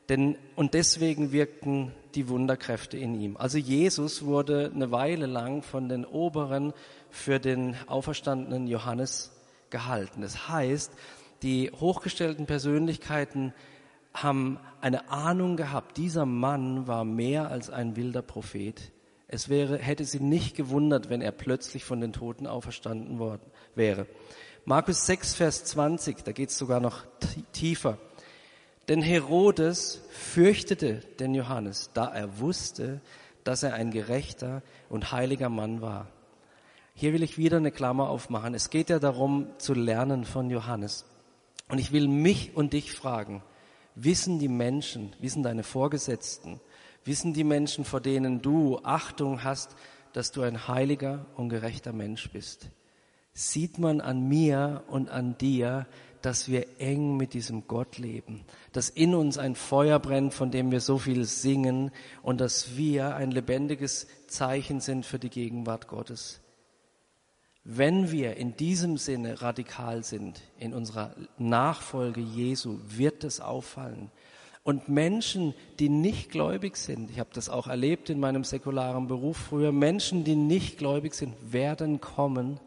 Denn, 0.10 0.38
und 0.58 0.74
deswegen 0.74 1.31
wirkten 1.31 1.93
die 2.15 2.27
Wunderkräfte 2.27 2.98
in 2.98 3.15
ihm. 3.15 3.38
Also 3.38 3.58
Jesus 3.58 4.25
wurde 4.25 4.72
eine 4.75 4.91
Weile 4.91 5.25
lang 5.25 5.63
von 5.63 5.88
den 5.88 6.03
Oberen 6.03 6.74
für 7.10 7.39
den 7.39 7.77
auferstandenen 7.88 8.67
Johannes 8.67 9.31
gehalten. 9.69 10.22
Das 10.22 10.50
heißt, 10.50 10.91
die 11.43 11.72
hochgestellten 11.72 12.46
Persönlichkeiten 12.46 13.53
haben 14.13 14.60
eine 14.81 15.10
Ahnung 15.10 15.55
gehabt, 15.55 15.96
dieser 15.96 16.25
Mann 16.25 16.88
war 16.88 17.05
mehr 17.05 17.50
als 17.50 17.69
ein 17.69 17.96
wilder 17.96 18.22
Prophet. 18.22 18.91
Es 19.31 19.48
wäre, 19.48 19.77
hätte 19.77 20.05
sie 20.05 20.19
nicht 20.19 20.55
gewundert, 20.57 21.09
wenn 21.09 21.21
er 21.21 21.31
plötzlich 21.31 21.86
von 21.86 22.01
den 22.01 22.13
Toten 22.13 22.48
auferstanden 22.48 23.19
worden 23.19 23.43
wäre. 23.75 24.07
Markus 24.65 25.05
6, 25.05 25.36
Vers 25.36 25.65
20, 25.65 26.24
da 26.24 26.31
geht 26.31 26.50
es 26.50 26.57
sogar 26.57 26.79
noch 26.79 27.05
tiefer. 27.53 28.00
Denn 28.88 29.03
Herodes 29.03 30.01
fürchtete 30.09 30.95
den 31.19 31.36
Johannes, 31.36 31.91
da 31.93 32.12
er 32.12 32.39
wusste, 32.39 33.01
dass 33.43 33.62
er 33.62 33.75
ein 33.75 33.91
gerechter 33.91 34.63
und 34.89 35.12
heiliger 35.12 35.50
Mann 35.50 35.81
war. 35.81 36.07
Hier 36.95 37.13
will 37.13 37.21
ich 37.21 37.38
wieder 37.38 37.57
eine 37.57 37.71
Klammer 37.71 38.09
aufmachen. 38.09 38.55
Es 38.55 38.71
geht 38.71 38.89
ja 38.89 38.98
darum 38.98 39.48
zu 39.59 39.75
lernen 39.75 40.25
von 40.25 40.50
Johannes. 40.50 41.05
Und 41.67 41.77
ich 41.77 41.91
will 41.91 42.07
mich 42.07 42.55
und 42.57 42.74
dich 42.74 42.93
fragen, 42.93 43.43
wissen 43.93 44.39
die 44.39 44.48
Menschen, 44.48 45.15
wissen 45.19 45.43
deine 45.43 45.63
Vorgesetzten, 45.63 46.59
wissen 47.10 47.34
die 47.34 47.44
Menschen, 47.44 47.84
vor 47.84 48.00
denen 48.00 48.42
du 48.42 48.80
Achtung 48.84 49.44
hast, 49.44 49.75
dass 50.13 50.32
du 50.32 50.44
ein 50.44 50.68
heiliger 50.68 51.25
und 51.36 51.50
gerechter 51.50 51.92
Mensch 51.92 52.30
bist? 52.30 52.70
Sieht 53.34 53.80
man 53.80 54.00
an 54.00 54.30
mir 54.30 54.84
und 54.88 55.10
an 55.10 55.38
dir, 55.38 55.88
dass 56.22 56.50
wir 56.50 56.68
eng 56.80 57.18
mit 57.18 57.34
diesem 57.34 57.68
Gott 57.68 57.98
leben, 57.98 58.44
dass 58.74 58.89
in 58.89 59.16
uns 59.16 59.38
ein 59.38 59.56
Feuer 59.56 60.00
brennt, 60.00 60.34
von 60.34 60.51
dem 60.51 60.72
wir 60.72 60.82
so 60.82 60.98
viel 60.98 61.25
singen 61.25 61.92
und 62.22 62.42
dass 62.42 62.78
wir 62.78 63.16
ein 63.16 63.32
lebendiges 63.32 64.08
Zeichen 64.28 64.80
sind 64.80 65.06
für 65.06 65.18
die 65.20 65.30
Gegenwart 65.30 65.88
Gottes. 65.88 66.42
Wenn 67.63 68.12
wir 68.12 68.38
in 68.38 68.56
diesem 68.56 68.98
Sinne 68.98 69.42
radikal 69.42 70.04
sind, 70.04 70.42
in 70.58 70.74
unserer 70.74 71.16
Nachfolge 71.38 72.22
Jesu, 72.22 72.80
wird 72.88 73.24
es 73.24 73.39
auffallen. 73.39 74.12
Und 74.63 74.89
Menschen, 74.89 75.54
die 75.80 75.89
nicht 75.89 76.30
gläubig 76.30 76.78
sind, 76.78 77.10
ich 77.10 77.20
habe 77.20 77.30
das 77.34 77.50
auch 77.50 77.68
erlebt 77.68 78.10
in 78.10 78.20
meinem 78.20 78.44
säkularen 78.44 79.08
Beruf 79.08 79.38
früher, 79.38 79.72
Menschen, 79.72 80.24
die 80.24 80.36
nicht 80.36 80.78
gläubig 80.78 81.13
sind, 81.13 81.34
werden 81.51 82.01
kommen 82.01 82.60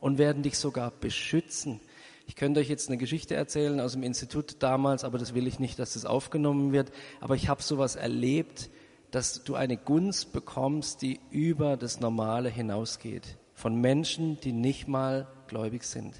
und 0.00 0.18
werden 0.18 0.42
dich 0.42 0.58
sogar 0.58 0.90
beschützen. 0.90 1.80
Ich 2.26 2.36
könnte 2.36 2.60
euch 2.60 2.68
jetzt 2.68 2.88
eine 2.88 2.96
Geschichte 2.96 3.34
erzählen 3.34 3.80
aus 3.80 3.92
dem 3.92 4.02
Institut 4.02 4.62
damals, 4.62 5.04
aber 5.04 5.18
das 5.18 5.34
will 5.34 5.46
ich 5.46 5.58
nicht, 5.58 5.78
dass 5.78 5.94
das 5.94 6.06
aufgenommen 6.06 6.72
wird. 6.72 6.90
Aber 7.20 7.34
ich 7.34 7.48
habe 7.48 7.62
sowas 7.62 7.96
erlebt, 7.96 8.70
dass 9.10 9.44
du 9.44 9.54
eine 9.54 9.76
Gunst 9.76 10.32
bekommst, 10.32 11.02
die 11.02 11.20
über 11.30 11.76
das 11.76 12.00
Normale 12.00 12.48
hinausgeht. 12.48 13.36
Von 13.52 13.80
Menschen, 13.80 14.40
die 14.40 14.52
nicht 14.52 14.88
mal 14.88 15.28
gläubig 15.46 15.84
sind. 15.84 16.14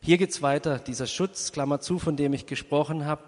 Hier 0.00 0.18
geht's 0.18 0.42
weiter. 0.42 0.78
Dieser 0.78 1.06
Schutz, 1.06 1.52
Klammer 1.52 1.80
zu, 1.80 1.98
von 1.98 2.16
dem 2.16 2.32
ich 2.32 2.46
gesprochen 2.46 3.04
habe. 3.04 3.22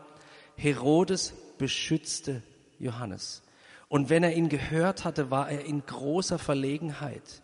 Herodes 0.56 1.34
beschützte 1.58 2.42
Johannes. 2.78 3.42
Und 3.88 4.10
wenn 4.10 4.24
er 4.24 4.34
ihn 4.34 4.48
gehört 4.48 5.04
hatte, 5.04 5.30
war 5.30 5.50
er 5.50 5.64
in 5.64 5.84
großer 5.84 6.38
Verlegenheit. 6.38 7.42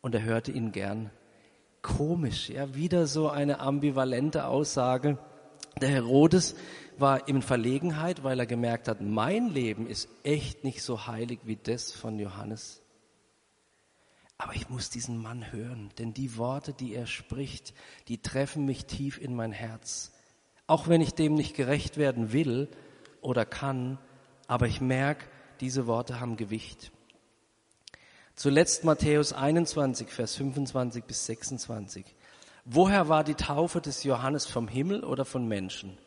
Und 0.00 0.14
er 0.14 0.22
hörte 0.22 0.52
ihn 0.52 0.72
gern. 0.72 1.10
Komisch, 1.82 2.50
ja, 2.50 2.74
wieder 2.74 3.06
so 3.06 3.28
eine 3.28 3.60
ambivalente 3.60 4.46
Aussage. 4.46 5.18
Der 5.80 5.88
Herodes 5.88 6.54
war 6.98 7.28
in 7.28 7.42
Verlegenheit, 7.42 8.22
weil 8.22 8.38
er 8.38 8.46
gemerkt 8.46 8.88
hat, 8.88 9.00
mein 9.00 9.48
Leben 9.48 9.86
ist 9.86 10.08
echt 10.22 10.64
nicht 10.64 10.82
so 10.82 11.06
heilig 11.06 11.40
wie 11.44 11.56
das 11.56 11.92
von 11.92 12.18
Johannes. 12.18 12.82
Aber 14.36 14.54
ich 14.54 14.68
muss 14.68 14.90
diesen 14.90 15.20
Mann 15.20 15.52
hören, 15.52 15.90
denn 15.98 16.14
die 16.14 16.36
Worte, 16.36 16.72
die 16.72 16.94
er 16.94 17.06
spricht, 17.06 17.74
die 18.08 18.22
treffen 18.22 18.64
mich 18.64 18.86
tief 18.86 19.18
in 19.18 19.34
mein 19.34 19.52
Herz. 19.52 20.12
Auch 20.70 20.86
wenn 20.86 21.00
ich 21.00 21.14
dem 21.14 21.34
nicht 21.34 21.56
gerecht 21.56 21.96
werden 21.96 22.32
will 22.32 22.68
oder 23.22 23.44
kann, 23.44 23.98
aber 24.46 24.68
ich 24.68 24.80
merke, 24.80 25.24
diese 25.58 25.88
Worte 25.88 26.20
haben 26.20 26.36
Gewicht. 26.36 26.92
Zuletzt 28.36 28.84
Matthäus 28.84 29.32
21, 29.32 30.10
Vers 30.10 30.36
25 30.36 31.02
bis 31.02 31.26
26. 31.26 32.06
Woher 32.64 33.08
war 33.08 33.24
die 33.24 33.34
Taufe 33.34 33.80
des 33.80 34.04
Johannes 34.04 34.46
vom 34.46 34.68
Himmel 34.68 35.02
oder 35.02 35.24
von 35.24 35.48
Menschen? 35.48 35.98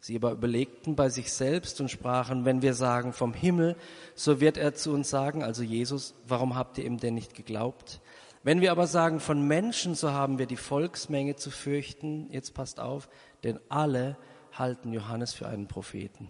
Sie 0.00 0.16
aber 0.16 0.32
überlegten 0.32 0.96
bei 0.96 1.08
sich 1.08 1.32
selbst 1.32 1.80
und 1.80 1.88
sprachen, 1.88 2.44
wenn 2.44 2.60
wir 2.60 2.74
sagen 2.74 3.12
vom 3.12 3.32
Himmel, 3.32 3.76
so 4.16 4.40
wird 4.40 4.56
er 4.56 4.74
zu 4.74 4.90
uns 4.90 5.10
sagen, 5.10 5.44
also 5.44 5.62
Jesus, 5.62 6.14
warum 6.26 6.56
habt 6.56 6.76
ihr 6.76 6.86
ihm 6.86 6.98
denn 6.98 7.14
nicht 7.14 7.34
geglaubt? 7.34 8.00
Wenn 8.42 8.60
wir 8.60 8.72
aber 8.72 8.88
sagen 8.88 9.20
von 9.20 9.46
Menschen, 9.46 9.94
so 9.94 10.10
haben 10.10 10.40
wir 10.40 10.46
die 10.46 10.56
Volksmenge 10.56 11.36
zu 11.36 11.52
fürchten. 11.52 12.26
Jetzt 12.32 12.54
passt 12.54 12.80
auf, 12.80 13.08
denn 13.44 13.58
alle 13.68 14.16
halten 14.52 14.92
Johannes 14.92 15.32
für 15.32 15.48
einen 15.48 15.68
Propheten. 15.68 16.28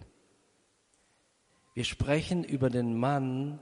Wir 1.73 1.83
sprechen 1.83 2.43
über 2.43 2.69
den 2.69 2.97
Mann, 2.97 3.59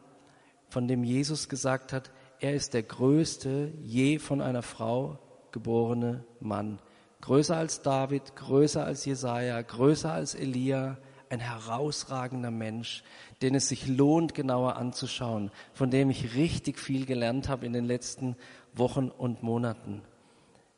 von 0.69 0.87
dem 0.87 1.03
Jesus 1.03 1.49
gesagt 1.49 1.93
hat, 1.93 2.11
er 2.39 2.53
ist 2.53 2.73
der 2.73 2.83
größte 2.83 3.71
je 3.83 4.19
von 4.19 4.41
einer 4.41 4.63
Frau 4.63 5.19
geborene 5.51 6.25
Mann. 6.39 6.79
Größer 7.21 7.55
als 7.55 7.81
David, 7.81 8.35
größer 8.35 8.83
als 8.83 9.05
Jesaja, 9.05 9.61
größer 9.61 10.11
als 10.11 10.33
Elia, 10.33 10.97
ein 11.29 11.39
herausragender 11.39 12.51
Mensch, 12.51 13.03
den 13.41 13.55
es 13.55 13.69
sich 13.69 13.87
lohnt, 13.87 14.33
genauer 14.33 14.75
anzuschauen, 14.75 15.51
von 15.73 15.89
dem 15.89 16.09
ich 16.09 16.35
richtig 16.35 16.79
viel 16.79 17.05
gelernt 17.05 17.47
habe 17.47 17.65
in 17.65 17.73
den 17.73 17.85
letzten 17.85 18.35
Wochen 18.73 19.09
und 19.09 19.41
Monaten. 19.43 20.01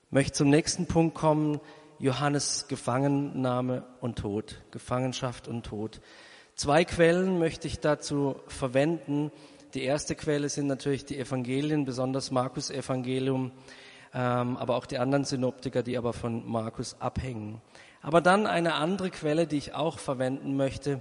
Ich 0.07 0.11
möchte 0.11 0.33
zum 0.33 0.49
nächsten 0.49 0.85
Punkt 0.85 1.15
kommen, 1.15 1.59
Johannes 1.99 2.67
Gefangennahme 2.67 3.83
und 4.01 4.19
Tod, 4.19 4.61
Gefangenschaft 4.71 5.47
und 5.47 5.65
Tod. 5.65 6.01
Zwei 6.55 6.85
Quellen 6.85 7.39
möchte 7.39 7.67
ich 7.67 7.79
dazu 7.79 8.35
verwenden. 8.47 9.31
Die 9.73 9.83
erste 9.83 10.15
Quelle 10.15 10.49
sind 10.49 10.67
natürlich 10.67 11.05
die 11.05 11.17
Evangelien, 11.17 11.85
besonders 11.85 12.29
Markus 12.29 12.69
Evangelium, 12.69 13.51
ähm, 14.13 14.57
aber 14.57 14.75
auch 14.75 14.85
die 14.85 14.99
anderen 14.99 15.25
Synoptiker, 15.25 15.81
die 15.81 15.97
aber 15.97 16.13
von 16.13 16.47
Markus 16.47 16.95
abhängen. 16.99 17.61
Aber 18.01 18.21
dann 18.21 18.45
eine 18.45 18.75
andere 18.75 19.09
Quelle, 19.09 19.47
die 19.47 19.57
ich 19.57 19.73
auch 19.73 19.97
verwenden 19.97 20.55
möchte, 20.57 20.99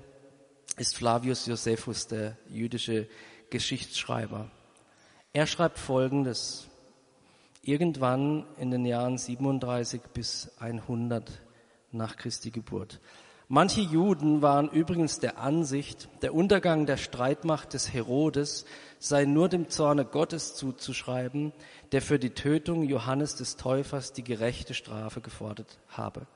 ist 0.79 0.97
Flavius 0.97 1.47
Josephus, 1.47 2.07
der 2.07 2.39
jüdische 2.49 3.09
Geschichtsschreiber. 3.51 4.51
Er 5.35 5.47
schreibt 5.47 5.79
Folgendes. 5.79 6.69
Irgendwann 7.65 8.45
in 8.57 8.73
den 8.73 8.85
Jahren 8.85 9.19
37 9.19 10.03
bis 10.13 10.51
100 10.59 11.31
nach 11.93 12.17
Christi 12.17 12.51
Geburt. 12.51 13.01
Manche 13.47 13.83
Juden 13.83 14.43
waren 14.43 14.69
übrigens 14.69 15.21
der 15.21 15.39
Ansicht, 15.39 16.09
der 16.23 16.35
Untergang 16.35 16.87
der 16.87 16.97
Streitmacht 16.97 17.73
des 17.75 17.93
Herodes 17.93 18.65
sei 18.99 19.27
nur 19.27 19.49
dem 19.49 19.69
Zorne 19.69 20.05
Gottes 20.05 20.57
zuzuschreiben, 20.57 21.53
der 21.93 22.03
für 22.03 22.19
die 22.19 22.31
Tötung 22.31 22.83
Johannes 22.83 23.37
des 23.37 23.55
Täufers 23.57 24.13
die 24.13 24.25
gerechte 24.25 24.75
Strafe 24.75 25.21
gefordert 25.21 25.79
habe. 25.87 26.27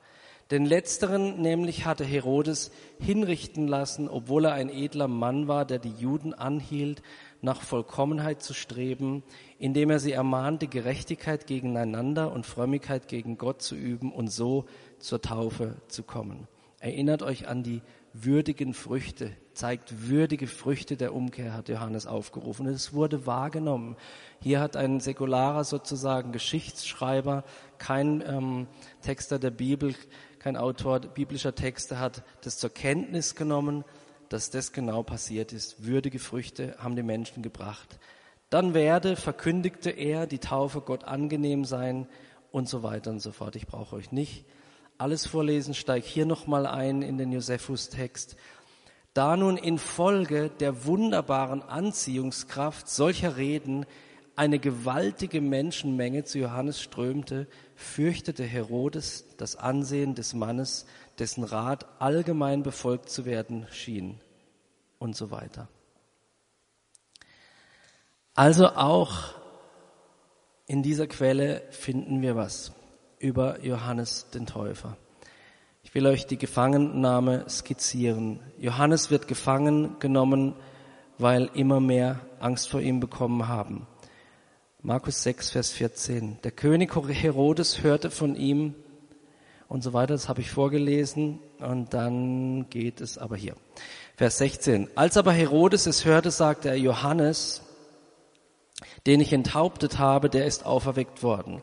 Den 0.49 0.65
letzteren 0.65 1.41
nämlich 1.41 1.85
hatte 1.85 2.05
Herodes 2.05 2.71
hinrichten 2.99 3.67
lassen, 3.67 4.07
obwohl 4.07 4.45
er 4.45 4.53
ein 4.53 4.69
edler 4.69 5.09
Mann 5.09 5.49
war, 5.49 5.65
der 5.65 5.79
die 5.79 5.91
Juden 5.91 6.33
anhielt, 6.33 7.01
nach 7.41 7.61
Vollkommenheit 7.61 8.41
zu 8.41 8.53
streben, 8.53 9.23
indem 9.59 9.89
er 9.89 9.99
sie 9.99 10.11
ermahnte, 10.11 10.67
Gerechtigkeit 10.67 11.47
gegeneinander 11.47 12.31
und 12.31 12.45
Frömmigkeit 12.45 13.07
gegen 13.07 13.37
Gott 13.37 13.61
zu 13.61 13.75
üben 13.75 14.11
und 14.11 14.29
so 14.29 14.65
zur 14.99 15.21
Taufe 15.21 15.75
zu 15.87 16.03
kommen. 16.03 16.47
Erinnert 16.79 17.23
euch 17.23 17.47
an 17.47 17.63
die 17.63 17.81
würdigen 18.13 18.73
Früchte, 18.73 19.31
zeigt 19.53 20.07
würdige 20.07 20.47
Früchte 20.47 20.97
der 20.97 21.13
Umkehr, 21.13 21.53
hat 21.53 21.69
Johannes 21.69 22.07
aufgerufen. 22.07 22.67
Es 22.67 22.93
wurde 22.93 23.25
wahrgenommen. 23.25 23.95
Hier 24.41 24.59
hat 24.59 24.75
ein 24.75 24.99
säkularer 24.99 25.63
sozusagen 25.63 26.31
Geschichtsschreiber, 26.31 27.43
kein 27.77 28.23
ähm, 28.27 28.67
Texter 29.01 29.39
der 29.39 29.51
Bibel, 29.51 29.95
kein 30.39 30.55
Autor 30.55 30.99
biblischer 30.99 31.55
Texte 31.55 31.99
hat 31.99 32.23
das 32.41 32.57
zur 32.57 32.69
Kenntnis 32.69 33.35
genommen, 33.35 33.83
dass 34.29 34.49
das 34.49 34.71
genau 34.71 35.03
passiert 35.03 35.53
ist. 35.53 35.85
Würdige 35.85 36.19
Früchte 36.19 36.75
haben 36.79 36.95
die 36.95 37.03
Menschen 37.03 37.43
gebracht. 37.43 37.99
Dann 38.49 38.73
werde, 38.73 39.15
verkündigte 39.15 39.89
er, 39.89 40.27
die 40.27 40.39
Taufe 40.39 40.81
Gott 40.81 41.03
angenehm 41.03 41.65
sein 41.65 42.07
und 42.51 42.69
so 42.69 42.83
weiter 42.83 43.11
und 43.11 43.19
so 43.19 43.31
fort. 43.31 43.55
Ich 43.55 43.67
brauche 43.67 43.95
euch 43.95 44.11
nicht 44.11 44.45
alles 44.97 45.27
vorlesen, 45.27 45.73
steig 45.73 46.03
hier 46.05 46.25
nochmal 46.25 46.65
ein 46.65 47.01
in 47.01 47.17
den 47.17 47.31
Josephus-Text. 47.31 48.35
Da 49.13 49.35
nun 49.37 49.57
infolge 49.57 50.49
der 50.49 50.85
wunderbaren 50.85 51.61
Anziehungskraft 51.61 52.89
solcher 52.89 53.37
Reden 53.37 53.85
eine 54.35 54.59
gewaltige 54.59 55.41
Menschenmenge 55.41 56.23
zu 56.23 56.37
Johannes 56.37 56.79
strömte, 56.81 57.47
fürchtete 57.75 58.43
Herodes 58.43 59.25
das 59.37 59.55
Ansehen 59.55 60.13
des 60.13 60.35
Mannes, 60.35 60.85
dessen 61.19 61.43
Rat 61.43 61.85
allgemein 61.99 62.63
befolgt 62.63 63.09
zu 63.09 63.25
werden 63.25 63.67
schien 63.71 64.19
und 64.99 65.15
so 65.15 65.31
weiter. 65.31 65.67
Also 68.33 68.67
auch 68.69 69.33
in 70.67 70.83
dieser 70.83 71.07
Quelle 71.07 71.63
finden 71.71 72.21
wir 72.21 72.35
was 72.35 72.71
über 73.19 73.63
Johannes 73.63 74.29
den 74.29 74.45
Täufer. 74.45 74.97
Ich 75.81 75.95
will 75.95 76.05
euch 76.05 76.27
die 76.27 76.37
Gefangennahme 76.37 77.45
skizzieren. 77.49 78.41
Johannes 78.59 79.09
wird 79.09 79.27
gefangen 79.27 79.97
genommen, 79.99 80.53
weil 81.17 81.49
immer 81.53 81.79
mehr 81.79 82.19
Angst 82.39 82.69
vor 82.69 82.81
ihm 82.81 82.99
bekommen 82.99 83.47
haben. 83.47 83.87
Markus 84.81 85.23
6, 85.23 85.51
Vers 85.51 85.71
14. 85.71 86.39
Der 86.43 86.51
König 86.51 86.93
Herodes 86.95 87.81
hörte 87.81 88.11
von 88.11 88.35
ihm 88.35 88.75
und 89.67 89.83
so 89.83 89.93
weiter. 89.93 90.13
Das 90.13 90.29
habe 90.29 90.41
ich 90.41 90.51
vorgelesen. 90.51 91.39
Und 91.59 91.93
dann 91.93 92.69
geht 92.69 93.01
es 93.01 93.17
aber 93.17 93.35
hier. 93.35 93.55
Vers 94.15 94.37
16. 94.39 94.89
Als 94.95 95.17
aber 95.17 95.31
Herodes 95.31 95.85
es 95.85 96.05
hörte, 96.05 96.31
sagte 96.31 96.69
er, 96.69 96.77
Johannes, 96.77 97.61
den 99.05 99.21
ich 99.21 99.33
enthauptet 99.33 99.99
habe, 99.99 100.29
der 100.29 100.45
ist 100.45 100.65
auferweckt 100.65 101.23
worden. 101.23 101.61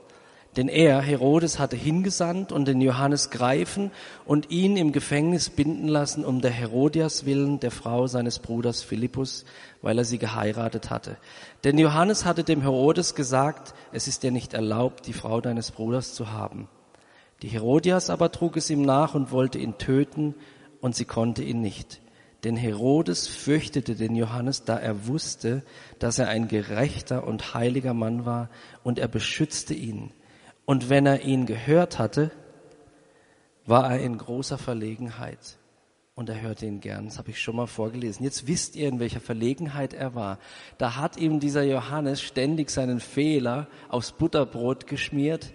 Denn 0.56 0.68
er, 0.68 1.00
Herodes, 1.00 1.58
hatte 1.58 1.75
hingesandt 1.75 2.52
und 2.52 2.66
den 2.66 2.80
Johannes 2.80 3.30
greifen 3.30 3.90
und 4.25 4.52
ihn 4.52 4.76
im 4.76 4.92
Gefängnis 4.92 5.50
binden 5.50 5.88
lassen, 5.88 6.25
um 6.25 6.40
der 6.40 6.52
Herodias 6.52 7.26
willen, 7.26 7.58
der 7.58 7.73
Frau 7.73 8.06
seines 8.06 8.38
Bruders 8.38 8.80
Philippus, 8.82 9.44
weil 9.82 9.99
er 9.99 10.04
sie 10.04 10.18
geheiratet 10.18 10.90
hatte. 10.90 11.16
Denn 11.64 11.76
Johannes 11.76 12.25
hatte 12.25 12.44
dem 12.44 12.61
Herodes 12.61 13.16
gesagt, 13.16 13.75
es 13.92 14.06
ist 14.06 14.23
dir 14.23 14.30
nicht 14.30 14.54
erlaubt, 14.54 15.08
die 15.08 15.12
Frau 15.12 15.40
deines 15.40 15.73
Bruders 15.73 16.14
zu 16.14 16.30
haben. 16.30 16.68
Die 17.44 17.50
Herodias 17.50 18.08
aber 18.08 18.32
trug 18.32 18.56
es 18.56 18.70
ihm 18.70 18.80
nach 18.80 19.14
und 19.14 19.30
wollte 19.30 19.58
ihn 19.58 19.76
töten, 19.76 20.34
und 20.80 20.96
sie 20.96 21.04
konnte 21.04 21.42
ihn 21.42 21.60
nicht. 21.60 22.00
Denn 22.42 22.56
Herodes 22.56 23.28
fürchtete 23.28 23.96
den 23.96 24.16
Johannes, 24.16 24.64
da 24.64 24.78
er 24.78 25.06
wusste, 25.08 25.62
dass 25.98 26.18
er 26.18 26.28
ein 26.28 26.48
gerechter 26.48 27.26
und 27.26 27.52
heiliger 27.52 27.92
Mann 27.92 28.24
war, 28.24 28.48
und 28.82 28.98
er 28.98 29.08
beschützte 29.08 29.74
ihn. 29.74 30.10
Und 30.64 30.88
wenn 30.88 31.04
er 31.04 31.20
ihn 31.20 31.44
gehört 31.44 31.98
hatte, 31.98 32.30
war 33.66 33.90
er 33.90 34.00
in 34.00 34.16
großer 34.16 34.56
Verlegenheit. 34.56 35.58
und 36.14 36.30
er 36.30 36.40
hörte 36.40 36.64
ihn 36.64 36.80
gern. 36.80 37.04
Das 37.06 37.18
habe 37.18 37.28
ich 37.30 37.42
schon 37.42 37.56
mal 37.56 37.66
vorgelesen. 37.66 38.24
Jetzt 38.24 38.46
wisst 38.46 38.74
ihr, 38.74 38.88
in 38.88 39.00
welcher 39.00 39.20
Verlegenheit 39.20 39.92
er 39.92 40.14
war. 40.14 40.38
Da 40.78 40.96
hat 40.96 41.18
ihm 41.18 41.40
dieser 41.40 41.64
Johannes 41.64 42.22
ständig 42.22 42.70
seinen 42.70 43.00
Fehler 43.00 43.66
aufs 43.90 44.12
Butterbrot 44.12 44.86
geschmiert, 44.86 45.52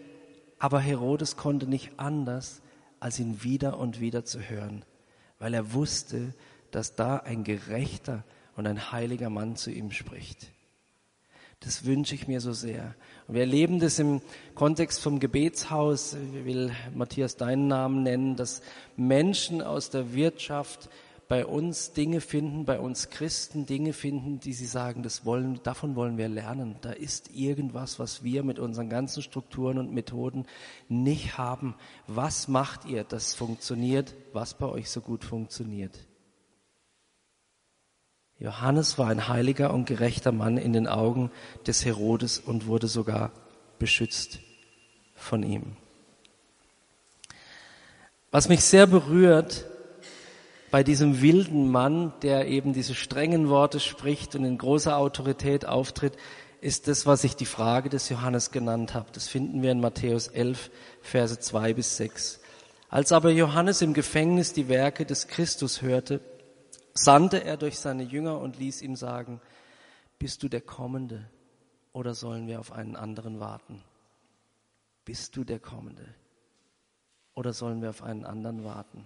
aber 0.60 0.80
Herodes 0.80 1.38
konnte 1.38 1.68
nicht 1.68 1.92
anders, 1.98 2.62
als 3.00 3.20
ihn 3.20 3.44
wieder 3.44 3.80
und 3.80 4.00
wieder 4.00 4.26
zu 4.26 4.42
hören, 4.42 4.84
weil 5.40 5.54
er 5.54 5.74
wusste, 5.74 6.34
dass 6.72 6.96
da 6.96 7.18
ein 7.18 7.44
gerechter 7.44 8.24
und 8.56 8.68
ein 8.68 8.92
heiliger 8.92 9.30
Mann 9.30 9.56
zu 9.56 9.72
ihm 9.72 9.92
spricht. 9.92 10.52
Das 11.62 11.84
wünsche 11.84 12.16
ich 12.16 12.28
mir 12.28 12.40
so 12.40 12.54
sehr. 12.54 12.96
Und 13.28 13.34
wir 13.34 13.42
erleben 13.42 13.80
das 13.80 14.00
im 14.00 14.22
Kontext 14.56 15.02
vom 15.02 15.20
Gebetshaus. 15.20 16.14
Ich 16.14 16.46
will 16.46 16.72
Matthias 16.94 17.36
deinen 17.36 17.68
Namen 17.68 18.04
nennen, 18.04 18.38
dass 18.38 18.62
Menschen 18.96 19.62
aus 19.62 19.90
der 19.90 20.14
Wirtschaft 20.14 20.90
bei 21.30 21.46
uns 21.46 21.94
Dinge 21.94 22.22
finden, 22.22 22.66
bei 22.66 22.80
uns 22.80 23.12
Christen 23.12 23.68
Dinge 23.68 23.94
finden, 23.94 24.40
die 24.40 24.52
sie 24.52 24.66
sagen, 24.66 25.04
das 25.04 25.26
wollen, 25.26 25.62
davon 25.62 25.96
wollen 25.96 26.18
wir 26.18 26.28
lernen. 26.28 26.76
Da 26.82 26.92
ist 26.92 27.30
irgendwas, 27.36 28.00
was 28.00 28.24
wir 28.24 28.42
mit 28.42 28.58
unseren 28.58 28.90
ganzen 28.90 29.22
Strukturen 29.22 29.78
und 29.78 29.94
Methoden 29.94 30.48
nicht 30.88 31.38
haben. 31.38 31.76
Was 32.08 32.48
macht 32.48 32.86
ihr, 32.86 33.04
das 33.04 33.36
funktioniert, 33.36 34.16
was 34.34 34.56
bei 34.56 34.66
euch 34.66 34.90
so 34.90 35.02
gut 35.02 35.24
funktioniert? 35.24 36.00
Johannes 38.40 38.98
war 38.98 39.10
ein 39.10 39.28
heiliger 39.28 39.72
und 39.72 39.86
gerechter 39.86 40.32
Mann 40.32 40.58
in 40.58 40.74
den 40.74 40.88
Augen 40.88 41.30
des 41.68 41.86
Herodes 41.86 42.40
und 42.40 42.66
wurde 42.66 42.88
sogar 42.88 43.32
beschützt 43.78 44.40
von 45.14 45.44
ihm. 45.44 45.76
Was 48.32 48.50
mich 48.50 48.64
sehr 48.64 48.88
berührt 48.88 49.69
bei 50.72 50.84
diesem 50.84 51.22
wilden 51.22 51.70
Mann, 51.70 52.14
der 52.22 52.48
eben 52.48 52.74
diese 52.74 52.96
strengen 52.96 53.50
Worte 53.50 53.80
spricht 53.80 54.36
und 54.36 54.46
in 54.46 54.58
großer 54.58 54.98
Autorität 54.98 55.66
auftritt, 55.66 56.18
ist 56.62 56.88
das, 56.88 57.06
was 57.06 57.24
ich 57.24 57.36
die 57.36 57.46
Frage 57.46 57.90
des 57.90 58.10
Johannes 58.10 58.52
genannt 58.52 58.94
habe. 58.94 59.08
Das 59.14 59.28
finden 59.28 59.62
wir 59.62 59.72
in 59.72 59.80
Matthäus 59.80 60.28
11, 60.28 60.70
Verse 61.02 61.40
2 61.40 61.74
bis 61.74 61.98
6. 61.98 62.42
Als 62.90 63.12
aber 63.12 63.30
Johannes 63.32 63.82
im 63.82 63.94
Gefängnis 63.94 64.54
die 64.54 64.68
Werke 64.68 65.06
des 65.06 65.28
Christus 65.28 65.82
hörte, 65.82 66.22
sandte 66.94 67.44
er 67.44 67.56
durch 67.56 67.80
seine 67.80 68.04
Jünger 68.04 68.40
und 68.40 68.58
ließ 68.58 68.82
ihm 68.82 68.96
sagen, 68.96 69.42
bist 70.18 70.44
du 70.44 70.50
der 70.50 70.62
Kommende 70.62 71.30
oder 71.94 72.14
sollen 72.14 72.48
wir 72.48 72.60
auf 72.60 72.72
einen 72.72 72.96
anderen 72.96 73.40
warten? 73.40 73.82
Bist 75.06 75.36
du 75.38 75.44
der 75.44 75.60
Kommende 75.60 76.06
oder 77.36 77.54
sollen 77.54 77.82
wir 77.82 77.90
auf 77.90 78.04
einen 78.04 78.26
anderen 78.26 78.64
warten? 78.64 79.06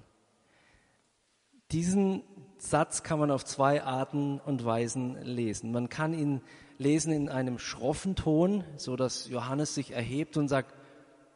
Diesen 1.71 2.23
Satz 2.57 3.03
kann 3.03 3.19
man 3.19 3.31
auf 3.31 3.43
zwei 3.45 3.83
Arten 3.83 4.39
und 4.39 4.63
Weisen 4.63 5.21
lesen. 5.21 5.71
Man 5.71 5.89
kann 5.89 6.13
ihn 6.13 6.41
lesen 6.77 7.11
in 7.11 7.29
einem 7.29 7.59
schroffen 7.59 8.15
Ton, 8.15 8.63
so 8.77 8.95
dass 8.95 9.27
Johannes 9.27 9.75
sich 9.75 9.91
erhebt 9.91 10.37
und 10.37 10.47
sagt, 10.47 10.73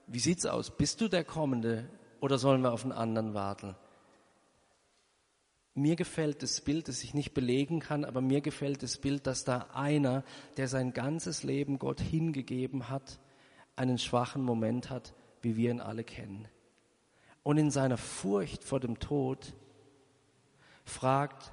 wie 0.08 0.20
sieht's 0.20 0.46
aus? 0.46 0.72
Bist 0.72 1.02
du 1.02 1.08
der 1.08 1.24
Kommende 1.24 1.90
oder 2.22 2.38
sollen 2.38 2.62
wir 2.62 2.72
auf 2.72 2.84
einen 2.84 2.94
anderen 2.94 3.34
warten? 3.34 3.76
Mir 5.74 5.96
gefällt 5.96 6.42
das 6.42 6.62
Bild, 6.62 6.88
das 6.88 7.04
ich 7.04 7.14
nicht 7.14 7.34
belegen 7.34 7.82
kann, 7.82 8.04
aber 8.04 8.22
mir 8.22 8.42
gefällt 8.42 8.82
das 8.82 8.98
Bild, 8.98 9.28
dass 9.28 9.44
da 9.44 9.68
einer, 9.74 10.24
der 10.56 10.68
sein 10.68 10.92
ganzes 10.92 11.44
Leben 11.44 11.78
Gott 11.78 12.02
hingegeben 12.02 12.90
hat, 12.90 13.20
einen 13.76 14.00
schwachen 14.00 14.42
Moment 14.42 14.90
hat, 14.90 15.14
wie 15.42 15.56
wir 15.56 15.70
ihn 15.70 15.82
alle 15.82 16.04
kennen. 16.04 16.48
Und 17.44 17.58
in 17.58 17.70
seiner 17.70 17.98
Furcht 17.98 18.64
vor 18.64 18.80
dem 18.80 18.98
Tod 18.98 19.54
fragt, 20.90 21.52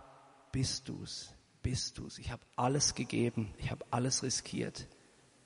bist 0.52 0.88
du's? 0.88 1.34
Bist 1.62 1.98
du's? 1.98 2.18
Ich 2.18 2.30
habe 2.30 2.42
alles 2.56 2.94
gegeben, 2.94 3.52
ich 3.58 3.70
habe 3.70 3.84
alles 3.90 4.22
riskiert. 4.22 4.86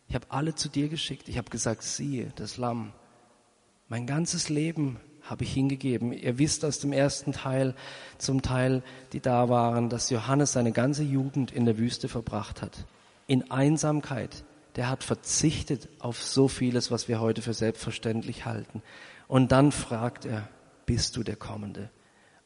Ich 0.08 0.14
habe 0.14 0.26
alle 0.30 0.54
zu 0.54 0.68
dir 0.68 0.88
geschickt. 0.88 1.28
Ich 1.28 1.36
habe 1.36 1.50
gesagt, 1.50 1.82
siehe, 1.82 2.32
das 2.36 2.56
Lamm. 2.56 2.92
Mein 3.88 4.06
ganzes 4.06 4.48
Leben 4.48 4.98
habe 5.22 5.44
ich 5.44 5.52
hingegeben. 5.52 6.12
Ihr 6.12 6.38
wisst 6.38 6.64
aus 6.64 6.78
dem 6.78 6.92
ersten 6.92 7.32
Teil, 7.32 7.74
zum 8.16 8.40
Teil, 8.40 8.82
die 9.12 9.20
da 9.20 9.48
waren, 9.50 9.90
dass 9.90 10.08
Johannes 10.08 10.52
seine 10.52 10.72
ganze 10.72 11.02
Jugend 11.02 11.52
in 11.52 11.66
der 11.66 11.76
Wüste 11.76 12.08
verbracht 12.08 12.62
hat. 12.62 12.86
In 13.26 13.50
Einsamkeit. 13.50 14.44
Der 14.76 14.88
hat 14.88 15.04
verzichtet 15.04 15.88
auf 15.98 16.22
so 16.22 16.48
vieles, 16.48 16.90
was 16.90 17.08
wir 17.08 17.20
heute 17.20 17.42
für 17.42 17.54
selbstverständlich 17.54 18.46
halten. 18.46 18.82
Und 19.26 19.52
dann 19.52 19.72
fragt 19.72 20.24
er, 20.24 20.48
bist 20.86 21.16
du 21.16 21.22
der 21.22 21.36
Kommende? 21.36 21.90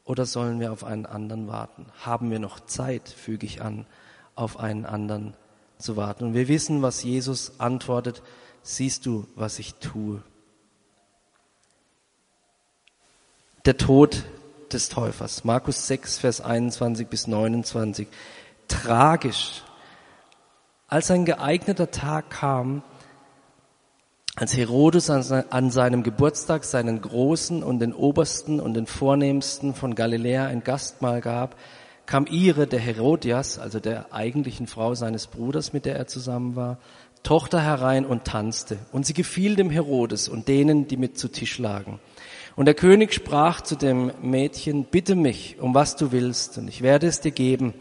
Oder 0.05 0.25
sollen 0.25 0.59
wir 0.59 0.71
auf 0.71 0.83
einen 0.83 1.05
anderen 1.05 1.47
warten? 1.47 1.85
Haben 2.01 2.29
wir 2.29 2.39
noch 2.39 2.59
Zeit, 2.59 3.09
füge 3.09 3.45
ich 3.45 3.61
an, 3.61 3.85
auf 4.35 4.59
einen 4.59 4.85
anderen 4.85 5.33
zu 5.77 5.95
warten? 5.95 6.25
Und 6.25 6.33
wir 6.33 6.47
wissen, 6.47 6.81
was 6.81 7.03
Jesus 7.03 7.59
antwortet, 7.59 8.21
siehst 8.63 9.05
du, 9.05 9.27
was 9.35 9.59
ich 9.59 9.75
tue? 9.75 10.21
der 13.65 13.77
Tod 13.77 14.23
des 14.71 14.89
Täufers. 14.89 15.43
Markus 15.43 15.87
6, 15.87 16.17
Vers 16.17 16.41
21 16.41 17.07
bis 17.07 17.27
29. 17.27 18.07
Tragisch. 18.67 19.61
Als 20.87 21.09
ein 21.11 21.25
geeigneter 21.25 21.91
Tag 21.91 22.29
kam, 22.29 22.83
als 24.35 24.57
Herodes 24.57 25.11
an 25.11 25.69
seinem 25.69 26.01
Geburtstag 26.01 26.63
seinen 26.63 27.01
Großen 27.01 27.61
und 27.61 27.79
den 27.79 27.93
Obersten 27.93 28.59
und 28.59 28.73
den 28.73 28.87
Vornehmsten 28.87 29.75
von 29.75 29.93
Galiläa 29.93 30.47
ein 30.47 30.63
Gastmahl 30.63 31.21
gab, 31.21 31.55
kam 32.07 32.25
ihre, 32.25 32.65
der 32.65 32.79
Herodias, 32.79 33.59
also 33.59 33.79
der 33.79 34.11
eigentlichen 34.11 34.65
Frau 34.65 34.95
seines 34.95 35.27
Bruders, 35.27 35.71
mit 35.71 35.85
der 35.85 35.97
er 35.97 36.07
zusammen 36.07 36.55
war, 36.55 36.79
Tochter 37.21 37.61
herein 37.61 38.05
und 38.05 38.25
tanzte. 38.25 38.79
Und 38.91 39.05
sie 39.05 39.13
gefiel 39.13 39.55
dem 39.55 39.69
Herodes 39.69 40.27
und 40.27 40.47
denen, 40.47 40.87
die 40.87 40.97
mit 40.97 41.17
zu 41.17 41.27
Tisch 41.27 41.59
lagen. 41.59 41.99
Und 42.55 42.65
der 42.65 42.73
König 42.73 43.13
sprach 43.13 43.61
zu 43.61 43.75
dem 43.75 44.11
Mädchen, 44.21 44.85
bitte 44.85 45.15
mich, 45.15 45.57
um 45.59 45.75
was 45.75 45.95
du 45.95 46.11
willst, 46.11 46.57
und 46.57 46.67
ich 46.67 46.81
werde 46.81 47.07
es 47.07 47.21
dir 47.21 47.31
geben. 47.31 47.73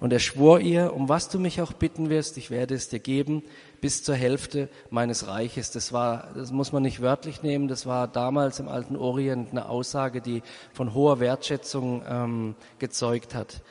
Und 0.00 0.14
er 0.14 0.18
schwor 0.18 0.60
ihr, 0.60 0.94
um 0.94 1.10
was 1.10 1.28
du 1.28 1.38
mich 1.38 1.60
auch 1.60 1.74
bitten 1.74 2.08
wirst, 2.08 2.38
ich 2.38 2.50
werde 2.50 2.74
es 2.74 2.88
dir 2.88 3.00
geben, 3.00 3.42
bis 3.82 4.02
zur 4.02 4.14
Hälfte 4.14 4.70
meines 4.88 5.26
Reiches. 5.26 5.70
Das 5.70 5.92
war, 5.92 6.30
das 6.34 6.50
muss 6.50 6.72
man 6.72 6.82
nicht 6.82 7.02
wörtlich 7.02 7.42
nehmen, 7.42 7.68
das 7.68 7.84
war 7.84 8.08
damals 8.08 8.60
im 8.60 8.68
alten 8.68 8.96
Orient 8.96 9.50
eine 9.50 9.68
Aussage, 9.68 10.22
die 10.22 10.42
von 10.72 10.94
hoher 10.94 11.20
Wertschätzung 11.20 12.02
ähm, 12.08 12.54
gezeugt 12.78 13.34
hat. 13.34 13.62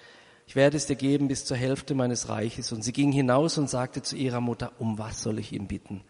Ich 0.46 0.56
werde 0.56 0.78
es 0.78 0.86
dir 0.86 0.96
geben 0.96 1.28
bis 1.28 1.46
zur 1.46 1.58
Hälfte 1.58 1.96
meines 1.96 2.30
Reiches. 2.30 2.72
Und 2.72 2.84
sie 2.84 2.94
ging 2.94 3.12
hinaus 3.12 3.58
und 3.58 3.70
sagte 3.70 4.02
zu 4.04 4.16
ihrer 4.16 4.42
Mutter, 4.42 4.72
um 4.78 4.98
was 4.98 5.22
soll 5.24 5.40
ich 5.40 5.52
ihn 5.52 5.68
bitten? 5.68 6.02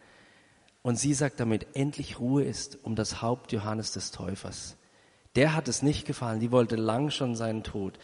Und 0.82 0.98
sie 0.98 1.14
sagt, 1.14 1.40
damit 1.40 1.68
endlich 1.76 2.20
Ruhe 2.20 2.44
ist 2.44 2.78
um 2.84 2.96
das 2.96 3.22
Haupt 3.22 3.52
Johannes 3.52 3.92
des 3.92 4.12
Täufers. 4.12 4.78
Der 5.36 5.56
hat 5.56 5.68
es 5.68 5.82
nicht 5.82 6.06
gefallen, 6.06 6.40
die 6.40 6.52
wollte 6.52 6.76
lang 6.76 7.10
schon 7.10 7.36
seinen 7.36 7.64
Tod. 7.64 8.00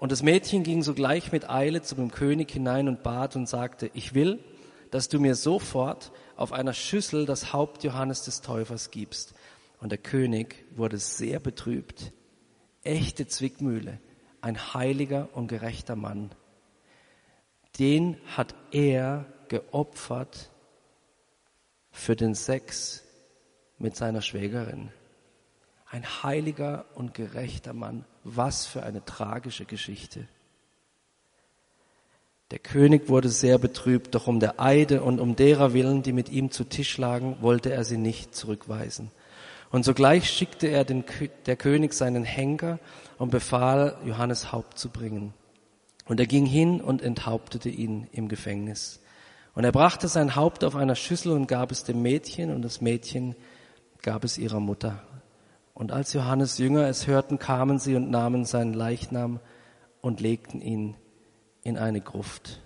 Und 0.00 0.12
das 0.12 0.22
Mädchen 0.22 0.62
ging 0.62 0.82
sogleich 0.82 1.30
mit 1.30 1.50
Eile 1.50 1.82
zu 1.82 1.94
dem 1.94 2.10
König 2.10 2.50
hinein 2.50 2.88
und 2.88 3.02
bat 3.02 3.36
und 3.36 3.46
sagte, 3.46 3.90
ich 3.92 4.14
will, 4.14 4.42
dass 4.90 5.10
du 5.10 5.20
mir 5.20 5.34
sofort 5.34 6.10
auf 6.36 6.54
einer 6.54 6.72
Schüssel 6.72 7.26
das 7.26 7.52
Haupt 7.52 7.84
Johannes 7.84 8.24
des 8.24 8.40
Täufers 8.40 8.90
gibst. 8.90 9.34
Und 9.78 9.92
der 9.92 9.98
König 9.98 10.64
wurde 10.74 10.96
sehr 10.96 11.38
betrübt. 11.38 12.14
Echte 12.82 13.26
Zwickmühle, 13.26 14.00
ein 14.40 14.72
heiliger 14.72 15.28
und 15.34 15.48
gerechter 15.48 15.96
Mann. 15.96 16.30
Den 17.78 18.16
hat 18.24 18.54
er 18.70 19.26
geopfert 19.48 20.50
für 21.90 22.16
den 22.16 22.34
Sex 22.34 23.04
mit 23.76 23.96
seiner 23.96 24.22
Schwägerin. 24.22 24.88
Ein 25.90 26.06
heiliger 26.22 26.86
und 26.94 27.12
gerechter 27.12 27.74
Mann. 27.74 28.06
Was 28.36 28.66
für 28.66 28.82
eine 28.82 29.04
tragische 29.04 29.64
Geschichte. 29.64 30.26
Der 32.50 32.58
König 32.58 33.08
wurde 33.08 33.28
sehr 33.28 33.58
betrübt, 33.58 34.14
doch 34.14 34.26
um 34.26 34.40
der 34.40 34.60
Eide 34.60 35.02
und 35.02 35.20
um 35.20 35.36
derer 35.36 35.72
willen, 35.72 36.02
die 36.02 36.12
mit 36.12 36.28
ihm 36.28 36.50
zu 36.50 36.64
Tisch 36.64 36.98
lagen, 36.98 37.36
wollte 37.40 37.72
er 37.72 37.84
sie 37.84 37.96
nicht 37.96 38.34
zurückweisen. 38.34 39.12
Und 39.70 39.84
sogleich 39.84 40.28
schickte 40.28 40.66
er 40.66 40.84
den, 40.84 41.04
der 41.46 41.56
König 41.56 41.92
seinen 41.92 42.24
Henker 42.24 42.80
und 43.18 43.30
befahl, 43.30 43.96
Johannes 44.04 44.50
Haupt 44.50 44.78
zu 44.78 44.88
bringen. 44.88 45.32
Und 46.06 46.18
er 46.18 46.26
ging 46.26 46.44
hin 46.44 46.80
und 46.80 47.02
enthauptete 47.02 47.68
ihn 47.68 48.08
im 48.10 48.28
Gefängnis. 48.28 49.00
Und 49.54 49.62
er 49.62 49.70
brachte 49.70 50.08
sein 50.08 50.34
Haupt 50.34 50.64
auf 50.64 50.74
einer 50.74 50.96
Schüssel 50.96 51.32
und 51.32 51.46
gab 51.46 51.70
es 51.70 51.84
dem 51.84 52.02
Mädchen 52.02 52.52
und 52.52 52.62
das 52.62 52.80
Mädchen 52.80 53.36
gab 54.02 54.24
es 54.24 54.38
ihrer 54.38 54.58
Mutter. 54.58 55.04
Und 55.80 55.92
als 55.92 56.12
Johannes 56.12 56.58
Jünger 56.58 56.88
es 56.88 57.06
hörten, 57.06 57.38
kamen 57.38 57.78
sie 57.78 57.96
und 57.96 58.10
nahmen 58.10 58.44
seinen 58.44 58.74
Leichnam 58.74 59.40
und 60.02 60.20
legten 60.20 60.60
ihn 60.60 60.94
in 61.62 61.78
eine 61.78 62.02
Gruft. 62.02 62.60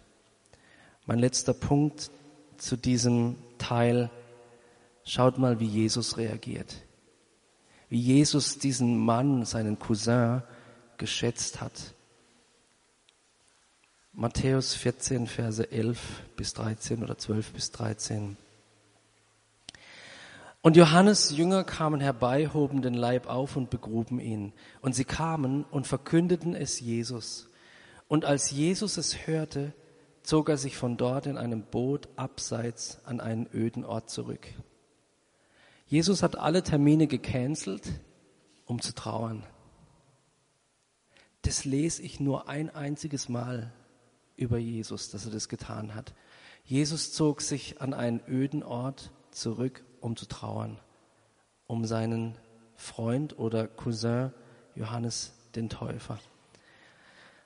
Mein 1.07 1.21
letzter 1.21 1.55
Punkt 1.55 2.11
zu 2.57 2.77
diesem 2.77 3.37
Teil. 3.57 4.11
Schaut 5.05 5.39
mal, 5.39 5.61
wie 5.61 5.67
Jesus 5.67 6.17
reagiert. 6.17 6.75
Wie 7.89 8.01
Jesus 8.01 8.59
diesen 8.59 8.99
Mann, 8.99 9.45
seinen 9.45 9.79
Cousin, 9.79 10.43
geschätzt 10.97 11.61
hat. 11.61 11.95
Matthäus 14.13 14.75
14, 14.75 15.29
Verse 15.29 15.71
11 15.71 16.01
bis 16.35 16.53
13 16.55 17.05
oder 17.05 17.17
12 17.17 17.53
bis 17.53 17.71
13. 17.71 18.37
Und 20.65 20.79
Johannes 20.79 21.31
Jünger 21.31 21.63
kamen 21.63 22.01
herbei, 22.01 22.49
hoben 22.49 22.81
den 22.81 22.95
Leib 22.95 23.27
auf 23.27 23.55
und 23.55 23.69
begruben 23.69 24.19
ihn. 24.19 24.55
Und 24.81 24.95
sie 24.95 25.05
kamen 25.05 25.65
und 25.65 25.87
verkündeten 25.87 26.55
es 26.55 26.81
Jesus. 26.81 27.51
Und 28.09 28.25
als 28.25 28.51
Jesus 28.51 28.97
es 28.97 29.27
hörte, 29.27 29.75
zog 30.23 30.49
er 30.49 30.57
sich 30.57 30.79
von 30.79 30.97
dort 30.97 31.27
in 31.27 31.37
einem 31.37 31.65
Boot 31.65 32.09
abseits 32.17 33.05
an 33.05 33.21
einen 33.21 33.47
öden 33.53 33.85
Ort 33.85 34.09
zurück. 34.09 34.47
Jesus 35.87 36.23
hat 36.23 36.39
alle 36.39 36.63
Termine 36.63 37.09
gecancelt, 37.09 37.87
um 38.65 38.81
zu 38.81 38.95
trauern. 38.95 39.45
Das 41.43 41.67
lese 41.67 42.01
ich 42.01 42.21
nur 42.21 42.49
ein 42.49 42.75
einziges 42.75 43.29
Mal 43.29 43.71
über 44.35 44.57
Jesus, 44.57 45.11
dass 45.11 45.27
er 45.27 45.33
das 45.33 45.51
getan 45.51 45.95
hat. 45.95 46.15
Jesus 46.65 47.13
zog 47.13 47.43
sich 47.43 47.83
an 47.83 47.93
einen 47.93 48.23
öden 48.27 48.63
Ort 48.63 49.11
zurück, 49.31 49.85
um 50.05 50.17
zu 50.17 50.27
trauern, 50.27 50.79
um 51.67 51.87
seinen 51.87 52.37
Freund 52.77 53.39
oder 53.39 53.67
Cousin 53.67 54.33
Johannes 54.75 55.33
den 55.55 55.71
Täufer. 55.71 56.19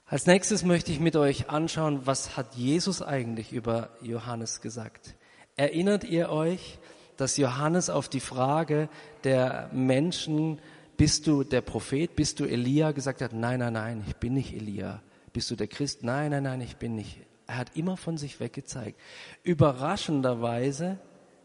Als 0.07 0.27
nächstes 0.27 0.65
möchte 0.65 0.91
ich 0.91 0.99
mit 0.99 1.15
euch 1.15 1.51
anschauen, 1.51 2.07
was 2.07 2.37
hat 2.37 2.55
Jesus 2.57 3.01
eigentlich 3.01 3.53
über 3.53 3.91
Johannes 4.03 4.61
gesagt. 4.61 5.15
Erinnert 5.55 6.03
ihr 6.03 6.31
euch, 6.31 6.79
dass 7.17 7.37
Johannes 7.37 7.91
auf 7.91 8.09
die 8.09 8.21
Frage 8.21 8.89
der 9.23 9.71
Menschen, 9.73 10.61
bist 10.97 11.29
du 11.29 11.45
der 11.45 11.61
Prophet, 11.61 12.17
bist 12.17 12.41
du 12.41 12.45
Elia, 12.45 12.91
gesagt 12.91 13.21
hat, 13.21 13.33
nein, 13.33 13.61
nein, 13.61 13.75
nein, 13.75 14.05
ich 14.07 14.17
bin 14.17 14.35
nicht 14.35 14.53
Elia. 14.53 15.01
Bist 15.33 15.51
du 15.51 15.57
der 15.57 15.69
Christ? 15.69 16.03
Nein, 16.03 16.33
nein, 16.33 16.43
nein, 16.43 16.61
ich 16.61 16.77
bin 16.77 16.97
nicht. 16.97 17.21
Er 17.47 17.59
hat 17.59 17.77
immer 17.77 17.97
von 17.97 18.19
sich 18.19 18.41
weggezeigt. 18.41 18.99
Überraschenderweise 19.45 20.99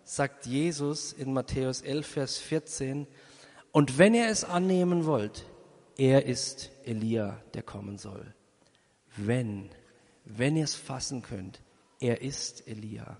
sagt 0.03 0.45
Jesus 0.45 1.13
in 1.13 1.33
Matthäus 1.33 1.81
11, 1.81 2.07
Vers 2.07 2.37
14, 2.37 3.07
und 3.71 3.97
wenn 3.97 4.13
ihr 4.13 4.27
es 4.27 4.43
annehmen 4.43 5.05
wollt, 5.05 5.45
er 5.97 6.25
ist 6.25 6.69
Elia, 6.83 7.39
der 7.53 7.63
kommen 7.63 7.97
soll. 7.97 8.33
Wenn, 9.15 9.69
wenn 10.25 10.55
ihr 10.55 10.63
es 10.63 10.75
fassen 10.75 11.23
könnt, 11.23 11.61
er 11.99 12.21
ist 12.21 12.67
Elia. 12.67 13.17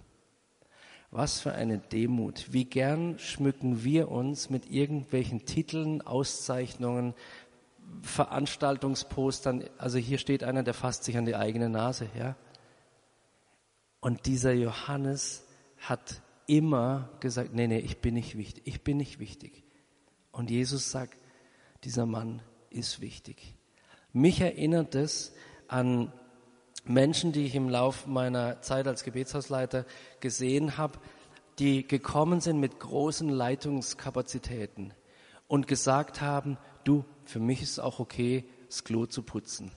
Was 1.10 1.40
für 1.40 1.54
eine 1.54 1.78
Demut. 1.78 2.54
Wie 2.54 2.66
gern 2.66 3.20
schmücken 3.20 3.84
wir 3.84 4.10
uns 4.10 4.50
mit 4.50 4.70
irgendwelchen 4.70 5.46
Titeln, 5.46 6.02
Auszeichnungen, 6.02 7.14
Veranstaltungspostern, 8.02 9.66
also 9.78 9.98
hier 9.98 10.18
steht 10.18 10.44
einer, 10.44 10.64
der 10.64 10.74
fasst 10.74 11.04
sich 11.04 11.18
an 11.18 11.26
die 11.26 11.36
eigene 11.36 11.70
Nase, 11.70 12.10
ja. 12.18 12.36
Und 14.00 14.26
dieser 14.26 14.54
Johannes 14.54 15.46
hat 15.78 16.22
immer 16.48 17.10
gesagt, 17.20 17.54
nee, 17.54 17.68
nee, 17.68 17.80
ich 17.80 18.00
bin 18.00 18.16
nicht 18.16 18.38
wichtig, 18.38 18.64
ich 18.66 18.84
bin 18.84 18.98
nicht 18.98 19.20
wichtig. 19.20 19.64
Und 20.32 20.50
Jesus 20.50 20.92
sagt, 20.92 21.18
dieser 21.84 22.06
Mann 22.06 22.42
ist 22.70 23.02
wichtig. 23.02 23.56
Mich 24.12 24.42
erinnert 24.42 24.96
es 24.96 25.34
an 25.68 26.12
Menschen, 26.86 27.32
die 27.32 27.46
ich 27.46 27.56
im 27.56 27.70
Laufe 27.70 28.10
meiner 28.10 28.62
Zeit 28.62 28.88
als 28.88 29.04
Gebetshausleiter 29.04 29.86
gesehen 30.20 30.78
habe, 30.78 31.00
die 31.60 31.88
gekommen 31.88 32.42
sind 32.42 32.60
mit 32.60 32.80
großen 32.80 33.30
Leitungskapazitäten 33.30 34.94
und 35.48 35.68
gesagt 35.68 36.22
haben, 36.22 36.58
du, 36.84 37.06
für 37.26 37.40
mich 37.40 37.62
ist 37.62 37.72
es 37.72 37.80
auch 37.80 38.00
okay, 38.00 38.46
das 38.68 38.84
Klo 38.84 39.06
zu 39.06 39.24
putzen. 39.24 39.72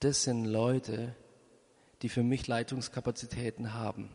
Das 0.00 0.24
sind 0.24 0.44
Leute, 0.44 1.16
die 2.02 2.08
für 2.08 2.22
mich 2.22 2.46
Leitungskapazitäten 2.46 3.74
haben 3.74 4.10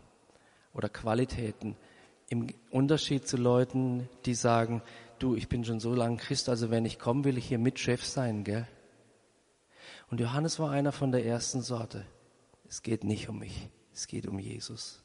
oder 0.73 0.89
Qualitäten. 0.89 1.75
Im 2.29 2.47
Unterschied 2.71 3.27
zu 3.27 3.37
Leuten, 3.37 4.09
die 4.25 4.33
sagen, 4.33 4.81
du, 5.19 5.35
ich 5.35 5.47
bin 5.47 5.63
schon 5.65 5.79
so 5.79 5.93
lange 5.93 6.17
Christ, 6.17 6.49
also 6.49 6.71
wenn 6.71 6.85
ich 6.85 6.99
komme, 6.99 7.23
will 7.23 7.37
ich 7.37 7.47
hier 7.47 7.59
Mitchef 7.59 8.05
sein, 8.05 8.43
gell? 8.43 8.67
Und 10.09 10.19
Johannes 10.19 10.59
war 10.59 10.71
einer 10.71 10.91
von 10.91 11.11
der 11.11 11.25
ersten 11.25 11.61
Sorte. 11.61 12.05
Es 12.67 12.81
geht 12.81 13.03
nicht 13.03 13.29
um 13.29 13.39
mich, 13.39 13.69
es 13.93 14.07
geht 14.07 14.27
um 14.27 14.39
Jesus. 14.39 15.01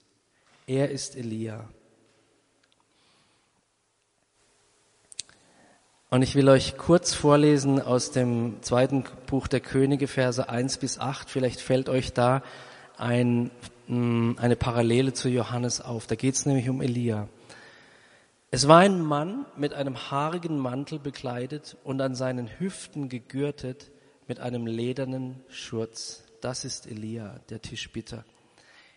Er 0.66 0.90
ist 0.90 1.16
Elia. 1.16 1.68
Und 6.10 6.22
ich 6.22 6.34
will 6.34 6.48
euch 6.48 6.78
kurz 6.78 7.12
vorlesen 7.12 7.82
aus 7.82 8.12
dem 8.12 8.62
zweiten 8.62 9.04
Buch 9.26 9.46
der 9.46 9.60
Könige, 9.60 10.08
Verse 10.08 10.48
1 10.48 10.78
bis 10.78 10.98
8. 10.98 11.28
Vielleicht 11.28 11.60
fällt 11.60 11.90
euch 11.90 12.14
da 12.14 12.42
ein, 12.96 13.50
eine 13.88 14.56
Parallele 14.56 15.14
zu 15.14 15.28
Johannes 15.28 15.80
auf. 15.80 16.06
Da 16.06 16.14
geht 16.14 16.34
es 16.34 16.44
nämlich 16.44 16.68
um 16.68 16.82
Elia. 16.82 17.28
Es 18.50 18.68
war 18.68 18.78
ein 18.78 19.00
Mann 19.00 19.46
mit 19.56 19.72
einem 19.72 20.10
haarigen 20.10 20.58
Mantel 20.58 20.98
bekleidet 20.98 21.76
und 21.84 22.00
an 22.00 22.14
seinen 22.14 22.48
Hüften 22.58 23.08
gegürtet 23.08 23.90
mit 24.26 24.40
einem 24.40 24.66
ledernen 24.66 25.40
Schurz. 25.48 26.24
Das 26.40 26.64
ist 26.64 26.86
Elia, 26.86 27.40
der 27.48 27.62
Tischbitter. 27.62 28.24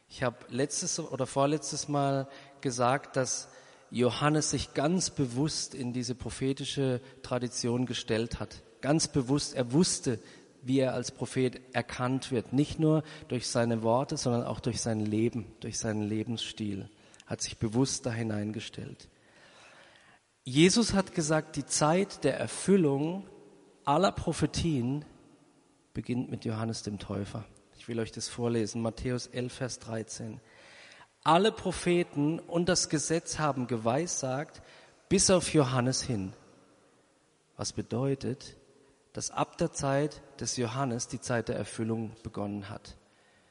Ich 0.10 0.24
habe 0.24 0.38
letztes 0.50 1.00
oder 1.00 1.26
vorletztes 1.26 1.88
Mal 1.88 2.28
gesagt, 2.60 3.16
dass 3.16 3.50
Johannes 3.92 4.52
sich 4.52 4.74
ganz 4.74 5.10
bewusst 5.10 5.74
in 5.74 5.94
diese 5.94 6.16
prophetische 6.16 7.00
Tradition 7.24 7.86
gestellt 7.86 8.42
hat. 8.42 8.62
Ganz 8.82 9.08
bewusst, 9.08 9.54
er 9.54 9.72
wusste, 9.72 10.20
wie 10.64 10.80
er 10.80 10.94
als 10.94 11.12
Prophet 11.12 11.62
erkannt 11.74 12.32
wird. 12.32 12.54
Nicht 12.54 12.80
nur 12.80 13.04
durch 13.28 13.48
seine 13.48 13.84
Worte, 13.84 14.18
sondern 14.18 14.44
auch 14.44 14.60
durch 14.60 14.82
sein 14.82 15.00
Leben, 15.00 15.52
durch 15.60 15.80
seinen 15.80 16.04
Lebensstil. 16.04 16.90
Hat 17.26 17.42
sich 17.42 17.58
bewusst 17.58 18.06
da 18.06 18.12
hineingestellt. 18.12 19.10
Jesus 20.44 20.94
hat 20.94 21.14
gesagt, 21.14 21.56
die 21.56 21.66
Zeit 21.66 22.24
der 22.24 22.38
Erfüllung 22.40 23.28
aller 23.86 24.12
Prophetien 24.12 25.06
beginnt 25.94 26.32
mit 26.32 26.46
Johannes 26.46 26.84
dem 26.84 27.00
Täufer. 27.00 27.46
Ich 27.78 27.88
will 27.88 28.00
euch 28.00 28.12
das 28.12 28.28
vorlesen. 28.28 28.82
Matthäus 28.82 29.28
11, 29.28 29.54
Vers 29.54 29.80
13. 29.80 30.40
Alle 31.24 31.52
Propheten 31.52 32.40
und 32.40 32.70
das 32.70 32.90
Gesetz 32.90 33.38
haben 33.38 33.68
geweissagt, 33.68 34.62
bis 35.10 35.30
auf 35.30 35.54
Johannes 35.54 36.02
hin. 36.02 36.34
Was 37.58 37.74
bedeutet, 37.74 38.56
dass 39.14 39.32
ab 39.32 39.58
der 39.58 39.72
Zeit 39.72 40.22
des 40.40 40.58
Johannes 40.58 41.08
die 41.08 41.20
Zeit 41.20 41.50
der 41.50 41.56
Erfüllung 41.56 42.12
begonnen 42.24 42.70
hat. 42.70 42.96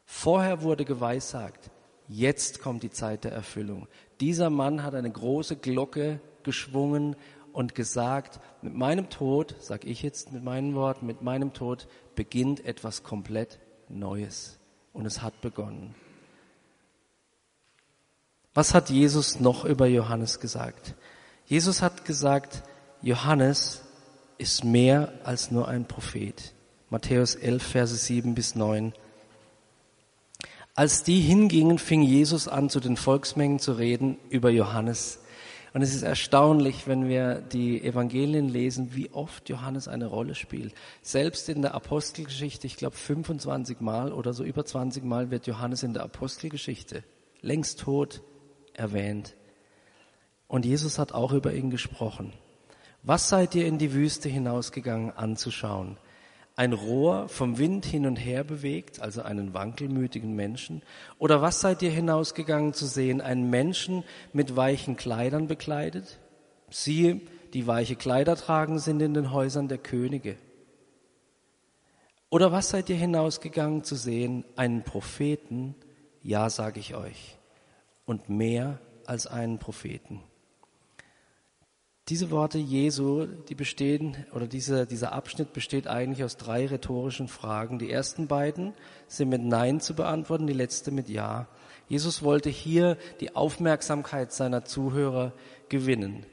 Vorher 0.05 0.63
wurde 0.63 0.85
geweissagt, 0.85 1.71
jetzt 2.09 2.61
kommt 2.61 2.83
die 2.83 2.91
Zeit 2.91 3.25
der 3.25 3.33
Erfüllung. 3.33 3.87
Dieser 4.21 4.51
Mann 4.51 4.83
hat 4.83 4.95
eine 4.95 5.11
große 5.11 5.57
Glocke 5.57 6.21
geschwungen 6.43 7.17
und 7.53 7.75
gesagt, 7.75 8.41
mit 8.63 8.75
meinem 8.75 9.11
Tod, 9.11 9.55
sag 9.61 9.85
ich 9.85 10.03
jetzt 10.03 10.33
mit 10.33 10.43
meinen 10.43 10.75
Worten, 10.75 11.07
mit 11.07 11.23
meinem 11.23 11.53
Tod 11.53 11.89
beginnt 12.15 12.65
etwas 12.65 13.03
komplett 13.03 13.59
Neues. 13.89 14.59
Und 14.93 15.07
es 15.07 15.23
hat 15.23 15.41
begonnen. 15.41 15.95
Was 18.55 18.75
hat 18.75 18.91
Jesus 18.91 19.39
noch 19.39 19.65
über 19.65 19.87
Johannes 19.87 20.41
gesagt? 20.41 20.95
Jesus 21.47 21.83
hat 21.83 22.05
gesagt, 22.05 22.63
Johannes 23.01 23.83
ist 24.41 24.65
mehr 24.65 25.13
als 25.23 25.51
nur 25.51 25.69
ein 25.69 25.87
Prophet. 25.87 26.55
Matthäus 26.89 27.35
11, 27.35 27.63
Verse 27.63 27.95
7 27.95 28.35
bis 28.35 28.55
9. 28.55 28.95
Als 30.75 31.03
die 31.03 31.21
hingingen, 31.21 31.79
fing 31.79 32.03
Jesus 32.03 32.49
an, 32.49 32.71
zu 32.71 32.81
den 32.81 32.97
Volksmengen 32.97 33.59
zu 33.59 33.73
reden 33.73 34.17
über 34.31 34.51
Johannes. 34.51 35.21
Und 35.73 35.83
es 35.83 35.95
ist 35.95 36.03
erstaunlich, 36.03 36.89
wenn 36.89 37.07
wir 37.07 37.43
die 37.43 37.83
Evangelien 37.85 38.49
lesen, 38.49 38.95
wie 38.95 39.11
oft 39.11 39.49
Johannes 39.49 39.87
eine 39.87 40.07
Rolle 40.07 40.35
spielt. 40.35 40.75
Selbst 41.03 41.49
in 41.49 41.63
der 41.63 41.75
Apostelgeschichte, 41.75 42.67
ich 42.67 42.77
glaube 42.77 42.97
25 42.97 43.81
Mal 43.81 44.13
oder 44.13 44.33
so 44.33 44.43
über 44.43 44.65
20 44.65 45.05
Mal 45.05 45.31
wird 45.31 45.47
Johannes 45.47 45.83
in 45.83 45.93
der 45.93 46.03
Apostelgeschichte 46.03 47.05
längst 47.43 47.81
tot 47.81 48.23
erwähnt. 48.73 49.37
Und 50.49 50.65
Jesus 50.65 50.99
hat 50.99 51.13
auch 51.13 51.33
über 51.33 51.53
ihn 51.53 51.71
gesprochen. 51.71 52.33
Was 53.03 53.31
seid 53.31 53.55
ihr 53.55 53.67
in 53.67 53.79
die 53.79 53.95
Wüste 53.95 54.29
hinausgegangen 54.29 55.17
anzuschauen? 55.17 55.97
Ein 56.55 56.75
Rohr 56.75 57.29
vom 57.31 57.57
Wind 57.57 57.87
hin 57.87 58.05
und 58.05 58.17
her 58.17 58.45
bewegt, 58.45 59.01
also 59.01 59.23
einen 59.23 59.55
wankelmütigen 59.55 60.37
Menschen? 60.37 60.83
Oder 61.19 61.41
was 61.41 61.61
seid 61.61 61.81
ihr 61.81 61.91
hinausgegangen 61.91 62.75
zu 62.75 62.85
sehen? 62.85 63.23
Einen 63.23 63.49
Menschen 63.49 64.05
mit 64.35 64.55
weichen 64.55 64.99
Kleidern 64.99 65.47
bekleidet? 65.47 66.19
Siehe, 66.69 67.23
die 67.55 67.67
weiche 67.67 67.97
Kleider 67.97 68.37
tragen 68.37 68.79
sind 68.79 69.01
in 69.01 69.15
den 69.15 69.33
Häusern 69.33 69.69
der 69.69 69.79
Könige. 69.79 70.37
Oder 72.29 72.53
was 72.53 72.69
seid 72.69 72.91
ihr 72.91 72.97
hinausgegangen 72.97 73.83
zu 73.83 73.97
sehen? 73.97 74.45
Einen 74.57 74.83
Propheten? 74.83 75.75
Ja, 76.23 76.51
sage 76.51 76.79
ich 76.81 76.95
euch 76.95 77.39
und 78.05 78.29
mehr 78.29 78.79
als 79.07 79.27
einen 79.27 79.59
Propheten. 79.59 80.21
Diese 82.11 82.33
Worte 82.33 82.59
Jesu, 82.59 83.27
die 83.49 83.55
bestehen, 83.55 84.17
oder 84.35 84.49
dieser, 84.49 84.85
dieser 84.85 85.13
Abschnitt 85.13 85.53
besteht 85.53 85.87
eigentlich 85.87 86.25
aus 86.25 86.37
drei 86.37 86.67
rhetorischen 86.67 87.29
Fragen. 87.29 87.79
Die 87.79 87.89
ersten 87.89 88.27
beiden 88.27 88.75
sind 89.07 89.29
mit 89.29 89.45
Nein 89.45 89.79
zu 89.79 89.95
beantworten, 89.95 90.49
die 90.49 90.53
letzte 90.53 90.91
mit 90.91 91.09
Ja. 91.09 91.47
Jesus 91.87 92.25
wollte 92.25 92.51
hier 92.51 92.97
die 93.21 93.37
Aufmerksamkeit 93.37 94.33
seiner 94.33 94.65
Zuhörer 94.65 95.33
gewinnen. 95.69 96.27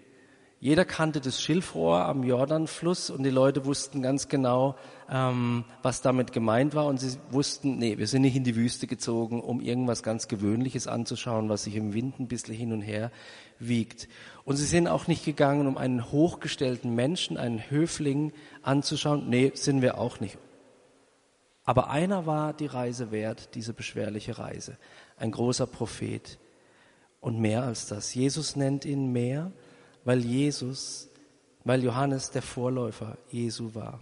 Jeder 0.59 0.85
kannte 0.85 1.21
das 1.21 1.39
Schilfrohr 1.39 2.05
am 2.05 2.23
Jordanfluss 2.23 3.11
und 3.11 3.21
die 3.21 3.29
Leute 3.29 3.65
wussten 3.65 4.01
ganz 4.01 4.27
genau, 4.27 4.75
ähm, 5.07 5.65
was 5.83 6.01
damit 6.01 6.31
gemeint 6.33 6.73
war. 6.73 6.87
Und 6.87 6.99
sie 6.99 7.15
wussten, 7.29 7.77
nee, 7.77 7.99
wir 7.99 8.07
sind 8.07 8.23
nicht 8.23 8.35
in 8.35 8.43
die 8.43 8.55
Wüste 8.55 8.87
gezogen, 8.87 9.39
um 9.39 9.61
irgendwas 9.61 10.01
ganz 10.01 10.27
Gewöhnliches 10.27 10.87
anzuschauen, 10.87 11.47
was 11.47 11.65
sich 11.65 11.75
im 11.75 11.93
Wind 11.93 12.19
ein 12.19 12.27
bisschen 12.27 12.55
hin 12.55 12.73
und 12.73 12.81
her 12.81 13.11
wiegt. 13.59 14.07
Und 14.45 14.57
sie 14.57 14.65
sind 14.65 14.87
auch 14.87 15.05
nicht 15.07 15.25
gegangen, 15.25 15.67
um 15.67 15.77
einen 15.77 16.11
hochgestellten 16.11 16.95
Menschen, 16.95 17.37
einen 17.37 17.69
Höfling 17.69 18.33
anzuschauen. 18.63 19.29
Nee, 19.29 19.51
sind 19.53 19.83
wir 19.83 19.99
auch 19.99 20.19
nicht. 20.19 20.39
Aber 21.65 21.91
einer 21.91 22.25
war 22.25 22.53
die 22.53 22.65
Reise 22.65 23.11
wert, 23.11 23.53
diese 23.53 23.73
beschwerliche 23.73 24.39
Reise. 24.39 24.77
Ein 25.17 25.31
großer 25.31 25.67
Prophet. 25.67 26.39
Und 27.19 27.39
mehr 27.39 27.61
als 27.61 27.85
das. 27.85 28.15
Jesus 28.15 28.55
nennt 28.55 28.85
ihn 28.85 29.11
mehr, 29.11 29.51
weil 30.07 30.23
Jesus, 30.23 31.09
weil 31.65 31.83
Johannes 31.83 32.31
der 32.31 32.41
Vorläufer 32.41 33.17
Jesu 33.29 33.75
war. 33.75 33.99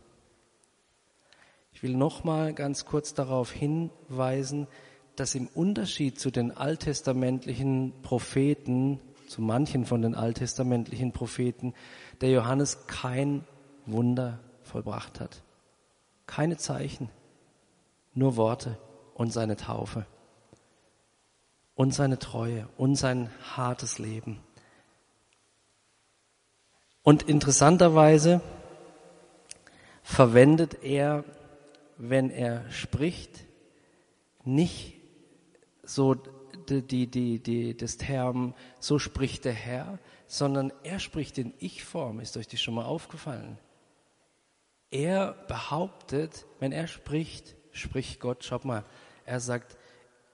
Ich 1.74 1.82
will 1.82 1.98
noch 1.98 2.24
mal 2.24 2.54
ganz 2.54 2.86
kurz 2.86 3.16
darauf 3.16 3.52
hinweisen, 3.52 4.68
dass 5.16 5.34
im 5.34 5.48
Unterschied 5.48 6.20
zu 6.20 6.30
den 6.30 6.52
alttestamentlichen 6.52 7.92
Propheten, 8.04 9.00
zu 9.28 9.42
manchen 9.42 9.84
von 9.86 10.04
den 10.04 10.14
alttestamentlichen 10.14 11.12
Propheten, 11.12 11.74
der 12.22 12.30
Johannes 12.30 12.86
kein 12.86 13.44
Wunder 13.88 14.40
vollbracht 14.62 15.20
hat. 15.20 15.42
Keine 16.28 16.58
Zeichen, 16.58 17.10
nur 18.14 18.36
Worte 18.36 18.78
und 19.16 19.34
seine 19.34 19.56
Taufe 19.56 20.06
und 21.74 21.96
seine 21.96 22.20
Treue 22.20 22.70
und 22.78 22.96
sein 22.96 23.32
hartes 23.56 23.98
Leben. 23.98 24.40
Und 27.06 27.24
interessanterweise 27.24 28.42
verwendet 30.04 30.84
er 30.84 31.24
wenn 31.98 32.30
er 32.30 32.70
spricht, 32.72 33.46
nicht 34.44 34.96
so 35.84 36.16
die, 36.16 36.82
die, 36.82 37.08
die, 37.08 37.40
die, 37.40 37.78
das 37.78 37.98
Term, 37.98 38.54
so 38.80 39.00
spricht 39.00 39.46
der 39.46 39.54
Herr, 39.54 40.00
sondern 40.28 40.74
er 40.84 41.00
spricht 41.00 41.38
in 41.38 41.54
Ich-Form. 41.60 42.20
Ist 42.20 42.38
euch 42.38 42.48
das 42.48 42.62
schon 42.62 42.74
mal 42.74 42.86
aufgefallen? 42.86 43.58
Er 44.92 45.34
behauptet, 45.48 46.46
wenn 46.60 46.72
er 46.72 46.88
spricht, 46.88 47.56
spricht 47.72 48.20
Gott, 48.20 48.44
schaut 48.44 48.66
mal, 48.66 48.84
er 49.26 49.40
sagt, 49.40 49.78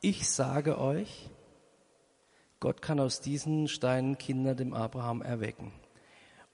ich 0.02 0.30
sage 0.30 0.78
euch, 0.80 1.30
Gott 2.60 2.82
kann 2.82 3.00
aus 3.00 3.22
diesen 3.22 3.68
Steinen 3.68 4.18
Kinder 4.18 4.56
dem 4.56 4.74
Abraham 4.74 5.22
erwecken. 5.22 5.72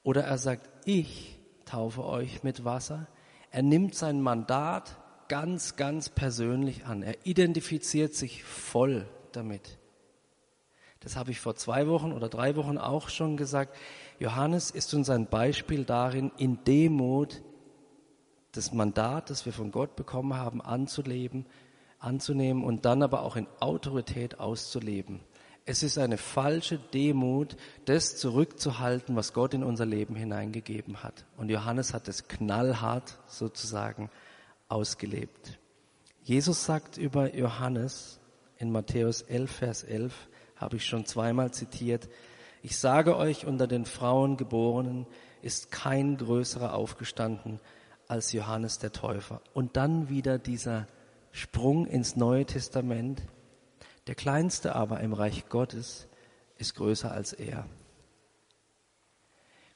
Oder 0.07 0.23
er 0.23 0.37
sagt, 0.37 0.69
ich 0.85 1.37
taufe 1.65 2.05
euch 2.05 2.41
mit 2.41 2.63
Wasser, 2.63 3.07
er 3.51 3.61
nimmt 3.61 3.93
sein 3.93 4.21
Mandat 4.21 4.95
ganz, 5.27 5.75
ganz 5.75 6.07
persönlich 6.07 6.85
an. 6.85 7.03
Er 7.03 7.15
identifiziert 7.25 8.15
sich 8.15 8.45
voll 8.45 9.05
damit. 9.33 9.77
Das 11.01 11.17
habe 11.17 11.31
ich 11.31 11.41
vor 11.41 11.57
zwei 11.57 11.89
Wochen 11.89 12.13
oder 12.13 12.29
drei 12.29 12.55
Wochen 12.55 12.77
auch 12.77 13.09
schon 13.09 13.35
gesagt. 13.35 13.75
Johannes 14.17 14.71
ist 14.71 14.93
uns 14.93 15.09
ein 15.09 15.27
Beispiel 15.27 15.83
darin, 15.83 16.31
in 16.37 16.63
Demut 16.63 17.41
das 18.53 18.71
Mandat, 18.71 19.29
das 19.29 19.45
wir 19.45 19.51
von 19.51 19.71
Gott 19.71 19.97
bekommen 19.97 20.35
haben, 20.35 20.61
anzuleben, 20.61 21.45
anzunehmen 21.99 22.63
und 22.63 22.85
dann 22.85 23.03
aber 23.03 23.23
auch 23.23 23.35
in 23.35 23.47
Autorität 23.59 24.39
auszuleben. 24.39 25.19
Es 25.69 25.83
ist 25.83 25.97
eine 25.97 26.17
falsche 26.17 26.79
Demut, 26.79 27.57
das 27.83 28.15
zurückzuhalten, 28.15 29.17
was 29.17 29.33
Gott 29.33 29.53
in 29.53 29.65
unser 29.65 29.85
Leben 29.85 30.15
hineingegeben 30.15 31.03
hat. 31.03 31.25
Und 31.35 31.49
Johannes 31.49 31.93
hat 31.93 32.07
es 32.07 32.29
knallhart 32.29 33.19
sozusagen 33.27 34.09
ausgelebt. 34.69 35.59
Jesus 36.23 36.63
sagt 36.63 36.97
über 36.97 37.35
Johannes 37.35 38.21
in 38.57 38.71
Matthäus 38.71 39.23
11, 39.23 39.51
Vers 39.51 39.83
11, 39.83 40.13
habe 40.55 40.77
ich 40.77 40.85
schon 40.85 41.05
zweimal 41.05 41.51
zitiert, 41.51 42.07
ich 42.63 42.77
sage 42.77 43.17
euch, 43.17 43.45
unter 43.45 43.67
den 43.67 43.85
Frauen 43.85 44.37
geborenen 44.37 45.05
ist 45.41 45.69
kein 45.69 46.15
größerer 46.15 46.75
aufgestanden 46.75 47.59
als 48.07 48.31
Johannes 48.31 48.79
der 48.79 48.93
Täufer. 48.93 49.41
Und 49.53 49.75
dann 49.75 50.07
wieder 50.07 50.39
dieser 50.39 50.87
Sprung 51.33 51.85
ins 51.85 52.15
Neue 52.15 52.45
Testament, 52.45 53.21
der 54.07 54.15
Kleinste 54.15 54.75
aber 54.75 55.01
im 55.01 55.13
Reich 55.13 55.49
Gottes 55.49 56.07
ist 56.57 56.75
größer 56.75 57.11
als 57.11 57.33
er. 57.33 57.67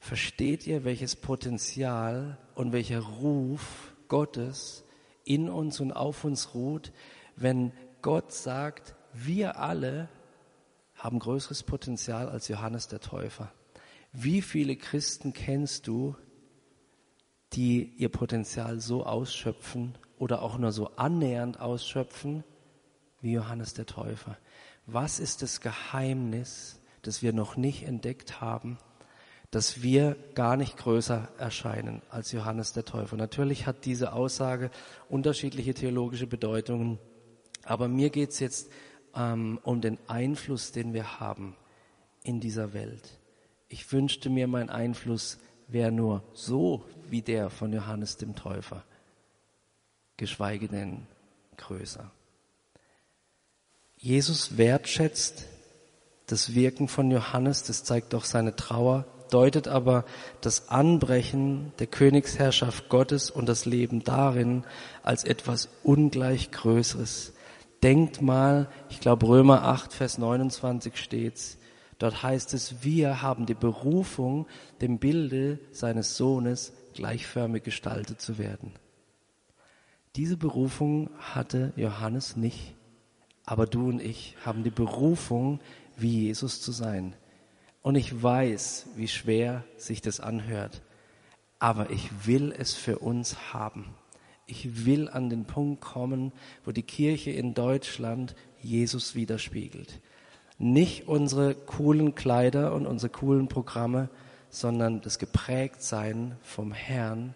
Versteht 0.00 0.66
ihr, 0.66 0.84
welches 0.84 1.14
Potenzial 1.14 2.38
und 2.54 2.72
welcher 2.72 3.00
Ruf 3.00 3.94
Gottes 4.08 4.84
in 5.24 5.48
uns 5.48 5.78
und 5.80 5.92
auf 5.92 6.24
uns 6.24 6.54
ruht, 6.54 6.92
wenn 7.36 7.72
Gott 8.00 8.32
sagt, 8.32 8.96
wir 9.12 9.58
alle 9.58 10.08
haben 10.94 11.18
größeres 11.18 11.62
Potenzial 11.62 12.28
als 12.28 12.48
Johannes 12.48 12.88
der 12.88 13.00
Täufer. 13.00 13.52
Wie 14.12 14.42
viele 14.42 14.76
Christen 14.76 15.32
kennst 15.32 15.86
du, 15.86 16.16
die 17.52 17.94
ihr 17.96 18.08
Potenzial 18.08 18.80
so 18.80 19.04
ausschöpfen 19.04 19.96
oder 20.18 20.42
auch 20.42 20.58
nur 20.58 20.72
so 20.72 20.88
annähernd 20.96 21.60
ausschöpfen, 21.60 22.44
wie 23.22 23.32
Johannes 23.32 23.72
der 23.72 23.86
Täufer. 23.86 24.36
Was 24.86 25.20
ist 25.20 25.42
das 25.42 25.60
Geheimnis, 25.60 26.80
das 27.02 27.22
wir 27.22 27.32
noch 27.32 27.56
nicht 27.56 27.84
entdeckt 27.84 28.40
haben, 28.40 28.78
dass 29.50 29.82
wir 29.82 30.16
gar 30.34 30.56
nicht 30.56 30.76
größer 30.76 31.28
erscheinen 31.38 32.02
als 32.10 32.32
Johannes 32.32 32.72
der 32.72 32.84
Täufer? 32.84 33.16
Natürlich 33.16 33.66
hat 33.66 33.84
diese 33.84 34.12
Aussage 34.12 34.70
unterschiedliche 35.08 35.72
theologische 35.72 36.26
Bedeutungen, 36.26 36.98
aber 37.64 37.88
mir 37.88 38.10
geht 38.10 38.30
es 38.30 38.40
jetzt 38.40 38.70
ähm, 39.14 39.60
um 39.62 39.80
den 39.80 39.98
Einfluss, 40.08 40.72
den 40.72 40.92
wir 40.92 41.20
haben 41.20 41.56
in 42.24 42.40
dieser 42.40 42.72
Welt. 42.72 43.18
Ich 43.68 43.90
wünschte 43.92 44.30
mir, 44.30 44.48
mein 44.48 44.68
Einfluss 44.68 45.38
wäre 45.68 45.92
nur 45.92 46.22
so 46.34 46.84
wie 47.08 47.22
der 47.22 47.50
von 47.50 47.72
Johannes 47.72 48.16
dem 48.16 48.34
Täufer, 48.34 48.84
geschweige 50.16 50.68
denn 50.68 51.06
größer. 51.56 52.10
Jesus 54.02 54.58
wertschätzt 54.58 55.46
das 56.26 56.56
Wirken 56.56 56.88
von 56.88 57.08
Johannes, 57.12 57.62
das 57.62 57.84
zeigt 57.84 58.16
auch 58.16 58.24
seine 58.24 58.56
Trauer, 58.56 59.06
deutet 59.30 59.68
aber 59.68 60.04
das 60.40 60.70
Anbrechen 60.70 61.72
der 61.78 61.86
Königsherrschaft 61.86 62.88
Gottes 62.88 63.30
und 63.30 63.48
das 63.48 63.64
Leben 63.64 64.02
darin 64.02 64.64
als 65.04 65.22
etwas 65.22 65.68
ungleich 65.84 66.50
Größeres. 66.50 67.32
Denkt 67.84 68.20
mal, 68.20 68.68
ich 68.90 68.98
glaube 68.98 69.28
Römer 69.28 69.62
8, 69.62 69.92
Vers 69.92 70.18
29 70.18 70.96
steht's. 70.96 71.58
Dort 72.00 72.24
heißt 72.24 72.54
es, 72.54 72.82
wir 72.82 73.22
haben 73.22 73.46
die 73.46 73.54
Berufung, 73.54 74.48
dem 74.80 74.98
Bilde 74.98 75.60
seines 75.70 76.16
Sohnes 76.16 76.72
gleichförmig 76.94 77.62
gestaltet 77.62 78.20
zu 78.20 78.36
werden. 78.36 78.72
Diese 80.16 80.36
Berufung 80.36 81.08
hatte 81.20 81.72
Johannes 81.76 82.36
nicht. 82.36 82.74
Aber 83.44 83.66
du 83.66 83.88
und 83.88 84.00
ich 84.00 84.36
haben 84.44 84.62
die 84.62 84.70
Berufung, 84.70 85.60
wie 85.96 86.26
Jesus 86.26 86.60
zu 86.60 86.72
sein. 86.72 87.14
Und 87.82 87.96
ich 87.96 88.22
weiß, 88.22 88.86
wie 88.96 89.08
schwer 89.08 89.64
sich 89.76 90.00
das 90.00 90.20
anhört. 90.20 90.82
Aber 91.58 91.90
ich 91.90 92.26
will 92.26 92.54
es 92.56 92.74
für 92.74 92.98
uns 92.98 93.52
haben. 93.52 93.94
Ich 94.46 94.84
will 94.86 95.08
an 95.08 95.30
den 95.30 95.44
Punkt 95.44 95.80
kommen, 95.80 96.32
wo 96.64 96.72
die 96.72 96.82
Kirche 96.82 97.30
in 97.30 97.54
Deutschland 97.54 98.34
Jesus 98.60 99.14
widerspiegelt. 99.14 100.00
Nicht 100.58 101.08
unsere 101.08 101.54
coolen 101.54 102.14
Kleider 102.14 102.74
und 102.74 102.86
unsere 102.86 103.10
coolen 103.10 103.48
Programme, 103.48 104.08
sondern 104.50 105.00
das 105.00 105.18
Geprägtsein 105.18 106.36
vom 106.42 106.72
Herrn, 106.72 107.34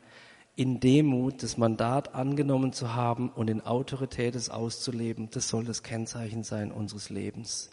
in 0.56 0.80
Demut 0.80 1.42
das 1.42 1.58
Mandat 1.58 2.14
angenommen 2.14 2.72
zu 2.72 2.94
haben 2.94 3.28
und 3.30 3.48
in 3.48 3.60
Autorität 3.60 4.34
es 4.34 4.48
auszuleben, 4.48 5.28
das 5.30 5.48
soll 5.48 5.64
das 5.64 5.82
Kennzeichen 5.82 6.42
sein 6.42 6.72
unseres 6.72 7.10
Lebens. 7.10 7.70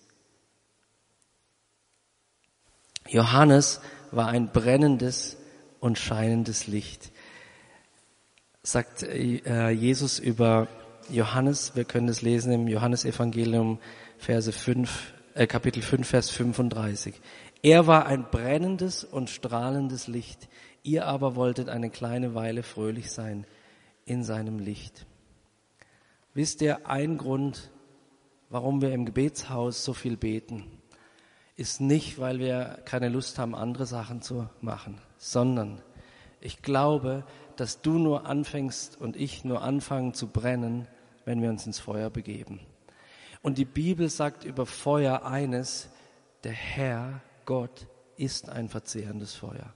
Johannes 3.07 3.81
war 4.11 4.27
ein 4.27 4.51
brennendes 4.51 5.37
und 5.79 5.97
scheinendes 5.97 6.67
Licht. 6.67 7.11
Sagt 8.61 9.03
äh, 9.03 9.69
Jesus 9.69 10.19
über 10.19 10.67
Johannes, 11.09 11.75
wir 11.75 11.83
können 11.83 12.07
es 12.07 12.21
lesen 12.21 12.51
im 12.51 12.67
Johannesevangelium 12.67 13.79
Verse 14.17 14.51
5 14.51 15.13
äh, 15.35 15.47
Kapitel 15.47 15.81
5, 15.81 16.07
Vers 16.07 16.29
35. 16.29 17.15
Er 17.61 17.87
war 17.87 18.05
ein 18.05 18.25
brennendes 18.29 19.03
und 19.03 19.29
strahlendes 19.29 20.07
Licht. 20.07 20.47
Ihr 20.83 21.07
aber 21.07 21.35
wolltet 21.35 21.69
eine 21.69 21.89
kleine 21.89 22.35
Weile 22.35 22.61
fröhlich 22.61 23.11
sein 23.11 23.45
in 24.05 24.23
seinem 24.23 24.59
Licht. 24.59 25.05
Wisst 26.33 26.61
ihr, 26.61 26.87
ein 26.89 27.17
Grund, 27.17 27.71
warum 28.49 28.81
wir 28.81 28.91
im 28.91 29.05
Gebetshaus 29.05 29.85
so 29.85 29.93
viel 29.93 30.17
beten, 30.17 30.65
ist 31.55 31.79
nicht, 31.79 32.19
weil 32.19 32.39
wir 32.39 32.81
keine 32.85 33.07
Lust 33.07 33.39
haben, 33.39 33.55
andere 33.55 33.85
Sachen 33.85 34.21
zu 34.21 34.49
machen, 34.59 34.99
sondern 35.17 35.81
ich 36.41 36.61
glaube, 36.61 37.23
dass 37.55 37.81
du 37.81 37.97
nur 37.97 38.25
anfängst 38.25 38.99
und 38.99 39.15
ich 39.15 39.45
nur 39.45 39.61
anfangen 39.61 40.13
zu 40.13 40.27
brennen, 40.27 40.87
wenn 41.23 41.41
wir 41.41 41.49
uns 41.49 41.65
ins 41.65 41.79
Feuer 41.79 42.09
begeben. 42.09 42.59
Und 43.41 43.57
die 43.57 43.65
Bibel 43.65 44.09
sagt 44.09 44.43
über 44.43 44.65
Feuer 44.65 45.23
eines, 45.25 45.87
der 46.43 46.51
Herr, 46.51 47.21
Gott, 47.45 47.87
ist 48.17 48.49
ein 48.49 48.67
verzehrendes 48.67 49.35
Feuer. 49.35 49.73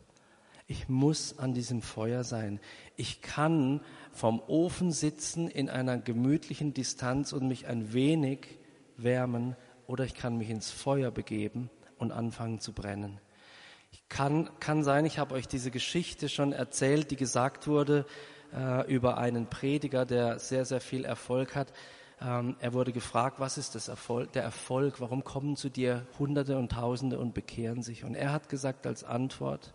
Ich 0.70 0.90
muss 0.90 1.40
an 1.40 1.54
diesem 1.54 1.82
Feuer 1.82 2.26
sein. 2.26 2.60
Ich 2.98 3.22
kann 3.22 3.80
vom 4.12 4.42
Ofen 4.48 4.92
sitzen 4.92 5.48
in 5.48 5.70
einer 5.70 5.98
gemütlichen 5.98 6.74
Distanz 6.74 7.32
und 7.32 7.48
mich 7.48 7.68
ein 7.68 7.94
wenig 7.94 8.60
wärmen 8.98 9.56
oder 9.88 10.04
ich 10.04 10.14
kann 10.14 10.38
mich 10.38 10.50
ins 10.50 10.70
Feuer 10.70 11.10
begeben 11.10 11.70
und 11.98 12.12
anfangen 12.12 12.60
zu 12.60 12.74
brennen. 12.74 13.22
Ich 13.94 14.10
kann, 14.10 14.50
kann 14.60 14.84
sein, 14.84 15.06
ich 15.06 15.20
habe 15.20 15.36
euch 15.36 15.48
diese 15.48 15.72
Geschichte 15.72 16.28
schon 16.28 16.52
erzählt, 16.52 17.12
die 17.12 17.16
gesagt 17.16 17.68
wurde 17.68 18.06
äh, 18.54 18.94
über 18.94 19.18
einen 19.18 19.48
Prediger, 19.48 20.06
der 20.06 20.38
sehr, 20.40 20.66
sehr 20.66 20.82
viel 20.82 21.06
Erfolg 21.06 21.56
hat. 21.56 21.72
Ähm, 22.20 22.58
er 22.60 22.74
wurde 22.74 22.92
gefragt, 22.92 23.40
was 23.40 23.58
ist 23.58 23.76
das 23.76 23.88
Erfolg, 23.88 24.34
der 24.34 24.44
Erfolg, 24.44 25.00
warum 25.00 25.24
kommen 25.24 25.56
zu 25.56 25.70
dir 25.70 26.06
Hunderte 26.20 26.58
und 26.58 26.74
Tausende 26.74 27.20
und 27.20 27.34
bekehren 27.34 27.84
sich? 27.84 28.04
Und 28.04 28.16
er 28.16 28.34
hat 28.34 28.50
gesagt 28.50 28.86
als 28.86 29.06
Antwort, 29.06 29.74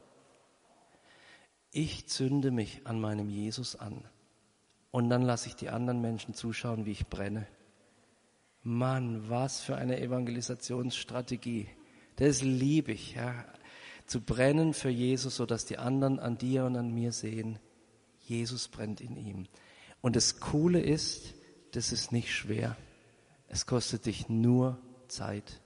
ich 1.73 2.07
zünde 2.07 2.51
mich 2.51 2.87
an 2.87 3.01
meinem 3.01 3.29
Jesus 3.29 3.75
an 3.77 4.05
und 4.91 5.09
dann 5.09 5.23
lasse 5.23 5.49
ich 5.49 5.57
die 5.57 5.71
anderen 5.71 6.01
Menschen 6.01 6.35
zuschauen, 6.35 6.85
wie 6.85 6.93
ich 6.93 7.07
brenne. 7.09 7.47
Mann, 8.63 9.29
was 9.29 9.61
für 9.61 9.77
eine 9.77 10.01
Evangelisationsstrategie. 10.01 11.67
Das 12.17 12.43
liebe 12.43 12.93
ich, 12.93 13.15
ja. 13.15 13.45
Zu 14.07 14.21
brennen 14.21 14.75
für 14.75 14.91
Jesus, 14.91 15.37
sodass 15.37 15.65
die 15.65 15.79
anderen 15.79 16.21
an 16.21 16.37
dir 16.37 16.67
und 16.67 16.77
an 16.77 16.93
mir 16.93 17.13
sehen, 17.13 17.59
Jesus 18.21 18.69
brennt 18.69 19.01
in 19.01 19.17
ihm. 19.17 19.47
Und 20.03 20.15
das 20.15 20.41
Coole 20.41 20.81
ist, 20.81 21.35
das 21.73 21.93
ist 21.93 22.13
nicht 22.13 22.33
schwer. 22.35 22.77
Es 23.49 23.65
kostet 23.65 24.07
dich 24.07 24.29
nur 24.29 24.79
Zeit. 25.09 25.61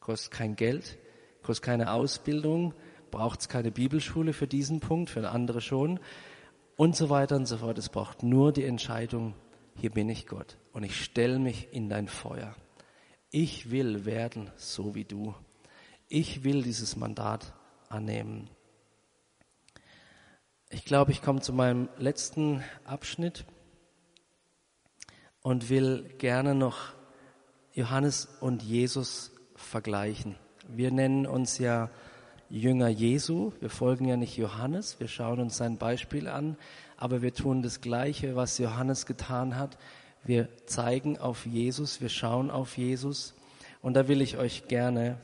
Kostet 0.00 0.32
kein 0.32 0.56
Geld, 0.56 0.98
kostet 1.42 1.64
keine 1.64 1.92
Ausbildung, 1.92 2.74
braucht 3.10 3.40
es 3.40 3.48
keine 3.48 3.70
Bibelschule 3.70 4.32
für 4.32 4.46
diesen 4.46 4.80
Punkt, 4.80 5.10
für 5.10 5.28
andere 5.30 5.60
schon 5.60 6.00
und 6.76 6.96
so 6.96 7.10
weiter 7.10 7.36
und 7.36 7.46
so 7.46 7.58
fort. 7.58 7.78
Es 7.78 7.88
braucht 7.88 8.22
nur 8.22 8.52
die 8.52 8.64
Entscheidung, 8.64 9.34
hier 9.76 9.90
bin 9.90 10.08
ich 10.08 10.26
Gott 10.26 10.58
und 10.72 10.82
ich 10.82 11.02
stelle 11.02 11.38
mich 11.38 11.68
in 11.72 11.88
dein 11.88 12.08
Feuer. 12.08 12.54
Ich 13.30 13.70
will 13.70 14.04
werden 14.04 14.50
so 14.56 14.94
wie 14.94 15.04
du. 15.04 15.34
Ich 16.08 16.42
will 16.42 16.62
dieses 16.62 16.96
Mandat 16.96 17.52
annehmen. 17.88 18.50
Ich 20.70 20.84
glaube, 20.84 21.12
ich 21.12 21.22
komme 21.22 21.40
zu 21.40 21.52
meinem 21.52 21.88
letzten 21.98 22.62
Abschnitt 22.84 23.44
und 25.42 25.68
will 25.68 26.14
gerne 26.18 26.54
noch 26.54 26.92
Johannes 27.72 28.28
und 28.40 28.62
Jesus 28.62 29.32
vergleichen. 29.54 30.36
Wir 30.68 30.90
nennen 30.90 31.26
uns 31.26 31.58
ja 31.58 31.90
Jünger 32.50 32.88
Jesu. 32.88 33.52
Wir 33.60 33.70
folgen 33.70 34.06
ja 34.06 34.16
nicht 34.16 34.36
Johannes, 34.36 34.98
wir 34.98 35.06
schauen 35.06 35.40
uns 35.40 35.56
sein 35.56 35.78
Beispiel 35.78 36.26
an, 36.26 36.56
aber 36.96 37.22
wir 37.22 37.32
tun 37.32 37.62
das 37.62 37.80
Gleiche, 37.80 38.34
was 38.34 38.58
Johannes 38.58 39.06
getan 39.06 39.56
hat. 39.56 39.78
Wir 40.24 40.48
zeigen 40.66 41.16
auf 41.16 41.46
Jesus, 41.46 42.00
wir 42.00 42.08
schauen 42.08 42.50
auf 42.50 42.76
Jesus. 42.76 43.34
Und 43.82 43.94
da 43.94 44.08
will 44.08 44.20
ich 44.20 44.36
euch 44.36 44.66
gerne 44.66 45.18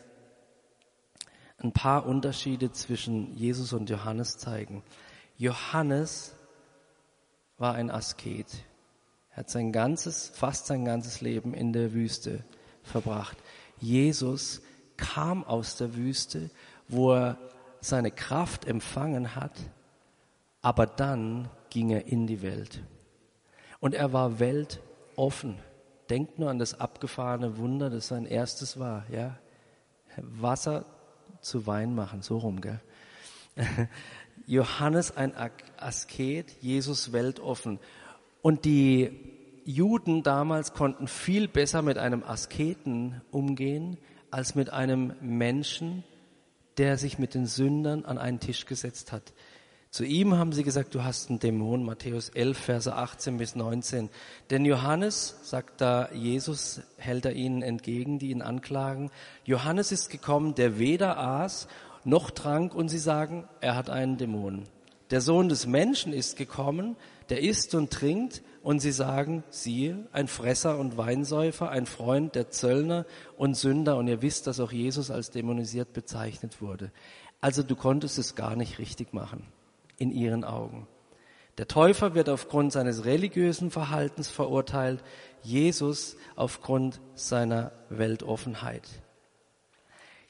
ein 1.58 1.72
paar 1.72 2.06
Unterschiede 2.06 2.70
zwischen 2.70 3.34
Jesus 3.36 3.72
und 3.72 3.90
Johannes 3.90 4.38
zeigen. 4.38 4.84
Johannes 5.36 6.36
war 7.58 7.74
ein 7.74 7.90
Asket. 7.90 8.46
Er 9.30 9.38
hat 9.38 9.50
sein 9.50 9.72
ganzes, 9.72 10.30
fast 10.32 10.66
sein 10.66 10.84
ganzes 10.84 11.20
Leben 11.20 11.54
in 11.54 11.72
der 11.72 11.92
Wüste 11.92 12.44
verbracht. 12.84 13.36
Jesus 13.78 14.62
kam 14.96 15.44
aus 15.44 15.76
der 15.76 15.94
Wüste 15.96 16.50
wo 16.88 17.12
er 17.12 17.38
seine 17.80 18.10
Kraft 18.10 18.66
empfangen 18.66 19.34
hat, 19.34 19.52
aber 20.62 20.86
dann 20.86 21.48
ging 21.70 21.90
er 21.90 22.06
in 22.06 22.26
die 22.26 22.42
Welt. 22.42 22.82
Und 23.80 23.94
er 23.94 24.12
war 24.12 24.40
weltoffen. 24.40 25.58
Denkt 26.10 26.38
nur 26.38 26.50
an 26.50 26.58
das 26.58 26.80
abgefahrene 26.80 27.58
Wunder, 27.58 27.90
das 27.90 28.08
sein 28.08 28.26
erstes 28.26 28.78
war, 28.78 29.04
ja. 29.10 29.38
Wasser 30.16 30.84
zu 31.40 31.66
Wein 31.66 31.94
machen, 31.94 32.22
so 32.22 32.38
rum, 32.38 32.60
gell. 32.60 32.80
Johannes 34.46 35.16
ein 35.16 35.32
Asket, 35.76 36.52
Jesus 36.60 37.12
weltoffen. 37.12 37.78
Und 38.42 38.64
die 38.64 39.10
Juden 39.64 40.22
damals 40.22 40.72
konnten 40.72 41.08
viel 41.08 41.48
besser 41.48 41.82
mit 41.82 41.98
einem 41.98 42.22
Asketen 42.22 43.20
umgehen 43.32 43.98
als 44.30 44.54
mit 44.54 44.70
einem 44.70 45.14
Menschen, 45.20 46.04
der 46.78 46.98
sich 46.98 47.18
mit 47.18 47.34
den 47.34 47.46
Sündern 47.46 48.04
an 48.04 48.18
einen 48.18 48.40
Tisch 48.40 48.66
gesetzt 48.66 49.12
hat. 49.12 49.32
Zu 49.90 50.04
ihm 50.04 50.36
haben 50.36 50.52
sie 50.52 50.62
gesagt, 50.62 50.94
du 50.94 51.04
hast 51.04 51.30
einen 51.30 51.38
Dämon, 51.38 51.82
Matthäus 51.82 52.28
11, 52.28 52.58
Verse 52.58 52.94
18 52.94 53.38
bis 53.38 53.56
19. 53.56 54.10
Denn 54.50 54.64
Johannes, 54.66 55.36
sagt 55.42 55.80
da 55.80 56.10
Jesus, 56.12 56.82
hält 56.98 57.24
er 57.24 57.32
ihnen 57.32 57.62
entgegen, 57.62 58.18
die 58.18 58.30
ihn 58.30 58.42
anklagen, 58.42 59.10
Johannes 59.44 59.92
ist 59.92 60.10
gekommen, 60.10 60.54
der 60.54 60.78
weder 60.78 61.18
aß 61.18 61.68
noch 62.04 62.30
trank 62.30 62.74
und 62.74 62.88
sie 62.88 62.98
sagen, 62.98 63.48
er 63.60 63.74
hat 63.74 63.88
einen 63.88 64.18
Dämon. 64.18 64.64
Der 65.10 65.20
Sohn 65.20 65.48
des 65.48 65.66
Menschen 65.66 66.12
ist 66.12 66.36
gekommen, 66.36 66.96
der 67.28 67.40
isst 67.40 67.74
und 67.74 67.90
trinkt 67.90 68.42
und 68.66 68.80
sie 68.80 68.90
sagen, 68.90 69.44
siehe, 69.48 70.08
ein 70.10 70.26
Fresser 70.26 70.80
und 70.80 70.96
Weinsäufer, 70.96 71.70
ein 71.70 71.86
Freund 71.86 72.34
der 72.34 72.50
Zöllner 72.50 73.06
und 73.36 73.56
Sünder 73.56 73.96
und 73.96 74.08
ihr 74.08 74.22
wisst, 74.22 74.48
dass 74.48 74.58
auch 74.58 74.72
Jesus 74.72 75.12
als 75.12 75.30
dämonisiert 75.30 75.92
bezeichnet 75.92 76.60
wurde. 76.60 76.90
Also 77.40 77.62
du 77.62 77.76
konntest 77.76 78.18
es 78.18 78.34
gar 78.34 78.56
nicht 78.56 78.80
richtig 78.80 79.14
machen 79.14 79.46
in 79.98 80.10
ihren 80.10 80.42
Augen. 80.42 80.88
Der 81.58 81.68
Täufer 81.68 82.16
wird 82.16 82.28
aufgrund 82.28 82.72
seines 82.72 83.04
religiösen 83.04 83.70
Verhaltens 83.70 84.30
verurteilt, 84.30 85.00
Jesus 85.44 86.16
aufgrund 86.34 87.00
seiner 87.14 87.70
Weltoffenheit. 87.88 88.88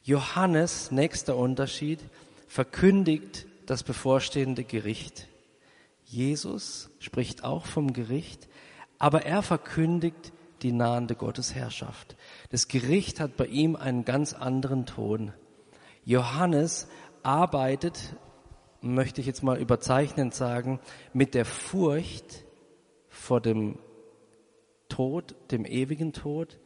Johannes, 0.05 0.90
nächster 0.90 1.38
Unterschied, 1.38 2.01
verkündigt 2.49 3.46
das 3.64 3.83
bevorstehende 3.83 4.62
Gericht. 4.62 5.27
Jesus 6.07 6.88
spricht 7.01 7.42
auch 7.42 7.66
vom 7.66 7.92
Gericht, 7.92 8.49
aber 8.99 9.27
er 9.27 9.42
verkündigt 9.42 10.33
die 10.62 10.73
nahende 10.73 11.16
Gottesherrschaft. 11.16 12.16
Das 12.51 12.69
Gericht 12.69 13.19
hat 13.21 13.37
bei 13.37 13.47
ihm 13.47 13.75
einen 13.75 14.05
ganz 14.05 14.33
anderen 14.33 14.87
Ton. 14.87 15.33
Johannes 16.05 16.87
arbeitet, 17.25 18.14
möchte 18.81 19.21
ich 19.21 19.27
jetzt 19.27 19.42
mal 19.42 19.59
überzeichnend 19.59 20.33
sagen, 20.33 20.79
mit 21.12 21.35
der 21.35 21.45
Furcht 21.45 22.45
vor 23.09 23.40
dem 23.40 23.81
Tod, 24.88 25.35
dem 25.51 25.64
ewigen 25.64 26.12
Tod. 26.12 26.61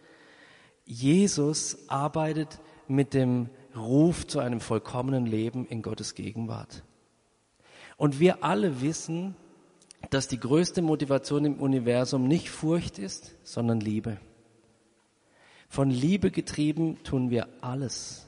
Jesus 0.85 1.89
arbeitet 1.89 2.61
mit 2.89 3.15
dem 3.15 3.49
Ruf 3.75 4.27
zu 4.27 4.39
einem 4.39 4.61
vollkommenen 4.61 5.25
Leben 5.25 5.65
in 5.65 5.81
Gottes 5.81 6.15
Gegenwart. 6.15 6.85
Und 8.01 8.19
wir 8.19 8.43
alle 8.43 8.81
wissen, 8.81 9.37
dass 10.09 10.27
die 10.27 10.41
größte 10.41 10.81
Motivation 10.81 11.45
im 11.45 11.61
Universum 11.61 12.27
nicht 12.27 12.49
Furcht 12.49 12.99
ist, 12.99 13.35
sondern 13.43 13.79
Liebe. 13.79 14.17
Von 15.69 15.91
Liebe 15.91 16.31
getrieben 16.31 16.97
tun 17.05 17.29
wir 17.29 17.47
alles. 17.61 18.27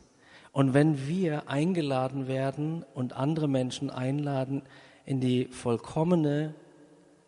Und 0.52 0.74
wenn 0.74 1.08
wir 1.08 1.48
eingeladen 1.48 2.28
werden 2.28 2.84
und 2.92 3.14
andere 3.14 3.48
Menschen 3.48 3.88
einladen 3.88 4.60
in 5.06 5.20
die 5.20 5.46
vollkommene 5.46 6.54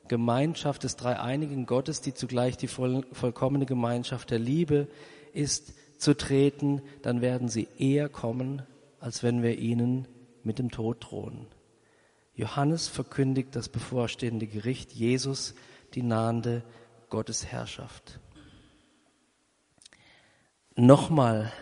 Gemeinschaft 0.09 0.84
des 0.84 0.97
dreieinigen 0.97 1.64
Gottes, 1.64 2.03
die 2.03 2.12
zugleich 2.12 2.59
die 2.59 2.68
voll, 2.68 3.07
vollkommene 3.12 3.64
Gemeinschaft 3.64 4.30
der 4.30 4.38
Liebe 4.38 4.88
ist, 5.32 5.72
zu 5.97 6.14
treten, 6.14 6.82
dann 7.01 7.22
werden 7.22 7.49
sie 7.49 7.68
eher 7.78 8.11
kommen, 8.11 8.61
als 9.01 9.22
wenn 9.22 9.42
wir 9.42 9.59
ihnen 9.59 10.07
mit 10.42 10.59
dem 10.59 10.70
Tod 10.70 10.99
drohen. 11.01 11.47
Johannes 12.35 12.89
verkündigt 12.89 13.55
das 13.55 13.68
bevorstehende 13.68 14.47
Gericht, 14.47 14.93
Jesus 14.93 15.55
die 15.95 16.03
nahende 16.03 16.62
Gottesherrschaft. 17.09 18.18
Nochmal 20.74 21.53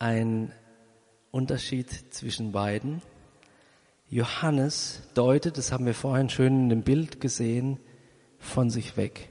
ein 0.00 0.52
Unterschied 1.30 1.88
zwischen 2.12 2.50
beiden. 2.50 3.02
Johannes 4.08 5.02
deutet, 5.14 5.56
das 5.56 5.70
haben 5.70 5.86
wir 5.86 5.94
vorhin 5.94 6.28
schön 6.30 6.64
in 6.64 6.68
dem 6.68 6.82
Bild 6.82 7.20
gesehen, 7.20 7.78
von 8.38 8.70
sich 8.70 8.96
weg. 8.96 9.28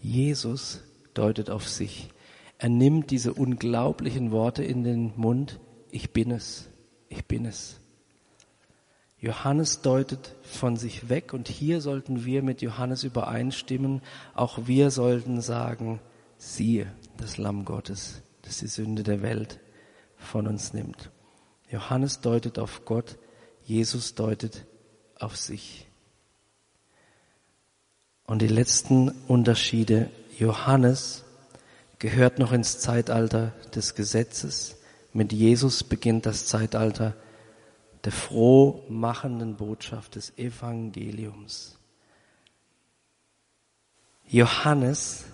Jesus 0.00 0.80
deutet 1.14 1.50
auf 1.50 1.68
sich. 1.68 2.08
Er 2.58 2.70
nimmt 2.70 3.12
diese 3.12 3.32
unglaublichen 3.34 4.32
Worte 4.32 4.64
in 4.64 4.82
den 4.82 5.12
Mund. 5.16 5.60
Ich 5.92 6.12
bin 6.12 6.32
es. 6.32 6.68
Ich 7.08 7.26
bin 7.26 7.44
es. 7.44 7.81
Johannes 9.22 9.82
deutet 9.82 10.34
von 10.42 10.76
sich 10.76 11.08
weg 11.08 11.32
und 11.32 11.46
hier 11.46 11.80
sollten 11.80 12.24
wir 12.24 12.42
mit 12.42 12.60
Johannes 12.60 13.04
übereinstimmen. 13.04 14.02
Auch 14.34 14.66
wir 14.66 14.90
sollten 14.90 15.40
sagen, 15.40 16.00
siehe, 16.38 16.92
das 17.18 17.38
Lamm 17.38 17.64
Gottes, 17.64 18.20
das 18.42 18.58
die 18.58 18.66
Sünde 18.66 19.04
der 19.04 19.22
Welt 19.22 19.60
von 20.16 20.48
uns 20.48 20.74
nimmt. 20.74 21.12
Johannes 21.70 22.20
deutet 22.20 22.58
auf 22.58 22.84
Gott, 22.84 23.16
Jesus 23.62 24.16
deutet 24.16 24.66
auf 25.20 25.36
sich. 25.36 25.86
Und 28.26 28.42
die 28.42 28.48
letzten 28.48 29.10
Unterschiede. 29.28 30.10
Johannes 30.36 31.24
gehört 32.00 32.40
noch 32.40 32.50
ins 32.50 32.80
Zeitalter 32.80 33.52
des 33.72 33.94
Gesetzes. 33.94 34.78
Mit 35.12 35.32
Jesus 35.32 35.84
beginnt 35.84 36.26
das 36.26 36.46
Zeitalter 36.46 37.14
der 38.04 38.12
frohmachenden 38.12 39.56
Botschaft 39.56 40.16
des 40.16 40.36
Evangeliums. 40.38 41.78
Johannes 44.26 45.26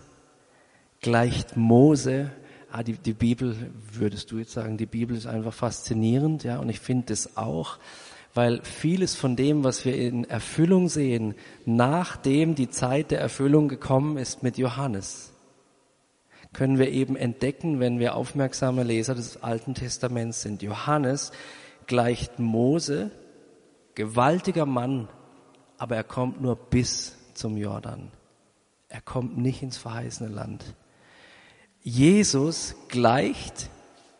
gleicht 1.00 1.56
Mose. 1.56 2.30
Ah, 2.70 2.82
die, 2.82 2.94
die 2.94 3.14
Bibel, 3.14 3.72
würdest 3.92 4.30
du 4.30 4.38
jetzt 4.38 4.52
sagen, 4.52 4.76
die 4.76 4.86
Bibel 4.86 5.16
ist 5.16 5.26
einfach 5.26 5.54
faszinierend, 5.54 6.44
ja, 6.44 6.58
und 6.58 6.68
ich 6.68 6.80
finde 6.80 7.12
es 7.12 7.36
auch 7.36 7.78
weil 8.38 8.62
vieles 8.62 9.16
von 9.16 9.34
dem, 9.34 9.64
was 9.64 9.84
wir 9.84 9.96
in 9.96 10.22
Erfüllung 10.22 10.88
sehen, 10.88 11.34
nachdem 11.64 12.54
die 12.54 12.70
Zeit 12.70 13.10
der 13.10 13.20
Erfüllung 13.20 13.66
gekommen 13.66 14.16
ist 14.16 14.44
mit 14.44 14.58
Johannes, 14.58 15.32
können 16.52 16.78
wir 16.78 16.88
eben 16.90 17.16
entdecken, 17.16 17.80
wenn 17.80 17.98
wir 17.98 18.14
aufmerksame 18.14 18.84
Leser 18.84 19.16
des 19.16 19.42
Alten 19.42 19.74
Testaments 19.74 20.42
sind. 20.42 20.62
Johannes 20.62 21.32
gleicht 21.88 22.38
Mose, 22.38 23.10
gewaltiger 23.96 24.66
Mann, 24.66 25.08
aber 25.76 25.96
er 25.96 26.04
kommt 26.04 26.40
nur 26.40 26.54
bis 26.54 27.16
zum 27.34 27.56
Jordan. 27.56 28.12
Er 28.88 29.00
kommt 29.00 29.36
nicht 29.36 29.62
ins 29.62 29.76
verheißene 29.76 30.28
Land. 30.28 30.76
Jesus 31.82 32.76
gleicht, 32.86 33.70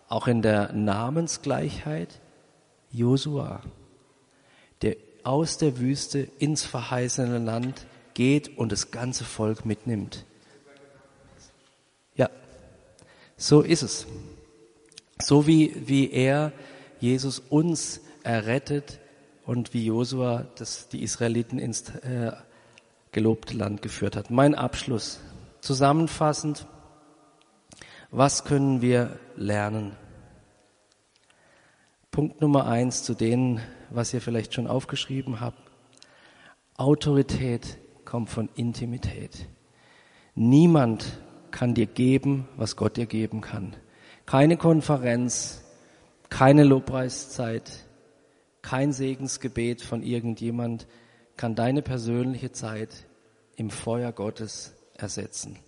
auch 0.09 0.27
in 0.27 0.43
der 0.43 0.73
Namensgleichheit, 0.73 2.21
Josua 2.91 3.63
der 4.83 4.97
aus 5.25 5.59
der 5.59 5.79
Wüste 5.79 6.21
ins 6.39 6.65
verheißene 6.65 7.39
Land 7.39 7.87
geht 8.15 8.57
und 8.57 8.73
das 8.73 8.91
ganze 8.91 9.25
Volk 9.25 9.65
mitnimmt. 9.65 10.25
Ja, 12.15 12.31
so 13.37 13.61
ist 13.61 13.83
es. 13.83 14.07
So 15.21 15.47
wie, 15.47 15.75
wie 15.87 16.11
er, 16.11 16.53
Jesus, 17.01 17.39
uns 17.39 18.01
errettet 18.23 19.01
und 19.45 19.73
wie 19.75 19.87
Josua 19.87 20.47
die 20.93 21.03
Israeliten 21.03 21.59
ins 21.59 21.89
äh, 21.91 22.33
gelobte 23.13 23.55
Land 23.55 23.83
geführt 23.83 24.17
hat. 24.17 24.31
Mein 24.31 24.55
Abschluss. 24.55 25.21
Zusammenfassend, 25.61 26.67
was 28.11 28.45
können 28.45 28.81
wir 28.81 29.19
lernen? 29.37 29.97
Punkt 32.11 32.41
Nummer 32.41 32.67
eins 32.67 33.03
zu 33.03 33.15
denen, 33.15 33.61
was 33.91 34.13
ihr 34.15 34.21
vielleicht 34.21 34.55
schon 34.55 34.67
aufgeschrieben 34.67 35.41
habt. 35.41 35.61
Autorität 36.77 37.79
kommt 38.05 38.31
von 38.31 38.49
Intimität. 38.55 39.47
Niemand 40.35 41.19
kann 41.51 41.75
dir 41.75 41.87
geben, 41.87 42.49
was 42.57 42.77
Gott 42.77 42.97
dir 42.97 43.07
geben 43.07 43.41
kann. 43.41 43.75
Keine 44.27 44.57
Konferenz, 44.57 45.65
keine 46.29 46.65
Lobpreiszeit, 46.65 47.71
kein 48.63 48.93
Segensgebet 48.93 49.83
von 49.83 50.03
irgendjemand 50.03 50.87
kann 51.37 51.55
deine 51.55 51.83
persönliche 51.83 52.53
Zeit 52.53 53.07
im 53.57 53.71
Feuer 53.71 54.13
Gottes 54.13 54.75
ersetzen. 54.95 55.59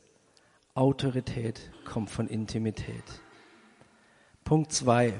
Autorität 0.75 1.71
kommt 1.85 2.11
von 2.11 2.27
Intimität. 2.29 3.05
Punkt 4.45 4.73
zwei 4.73 5.19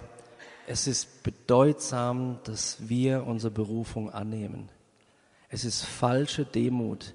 es 0.73 0.87
ist 0.87 1.25
bedeutsam, 1.25 2.39
dass 2.45 2.89
wir 2.89 3.27
unsere 3.27 3.51
Berufung 3.51 4.09
annehmen. 4.09 4.69
Es 5.49 5.65
ist 5.65 5.83
falsche 5.83 6.45
Demut. 6.45 7.15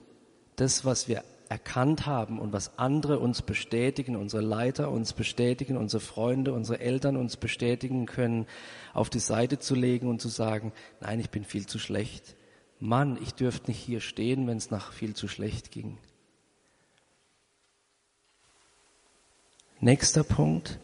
Das, 0.57 0.83
was 0.83 1.07
wir 1.07 1.23
erkannt 1.49 2.05
haben 2.05 2.39
und 2.39 2.53
was 2.53 2.77
andere 2.77 3.19
uns 3.19 3.41
bestätigen, 3.41 4.15
unsere 4.15 4.41
Leiter 4.41 4.91
uns 4.91 5.13
bestätigen, 5.13 5.77
unsere 5.77 6.01
Freunde, 6.01 6.53
unsere 6.53 6.79
Eltern 6.79 7.17
uns 7.17 7.37
bestätigen 7.37 8.05
können, 8.05 8.47
auf 8.93 9.09
die 9.09 9.19
Seite 9.19 9.59
zu 9.59 9.75
legen 9.75 10.07
und 10.07 10.21
zu 10.21 10.29
sagen, 10.29 10.73
nein, 11.01 11.19
ich 11.19 11.29
bin 11.29 11.43
viel 11.43 11.65
zu 11.65 11.79
schlecht. 11.79 12.35
Mann, 12.79 13.17
ich 13.21 13.33
dürfte 13.33 13.71
nicht 13.71 13.79
hier 13.79 14.01
stehen, 14.01 14.47
wenn 14.47 14.57
es 14.57 14.71
nach 14.71 14.91
viel 14.91 15.15
zu 15.15 15.27
schlecht 15.27 15.71
ging. 15.71 15.97
Nächster 19.79 20.23
Punkt. 20.23 20.79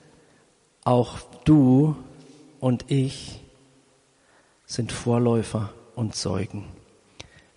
Auch 0.83 1.19
du 1.45 1.95
und 2.59 2.85
ich 2.89 3.41
sind 4.65 4.91
Vorläufer 4.91 5.73
und 5.95 6.15
Zeugen. 6.15 6.65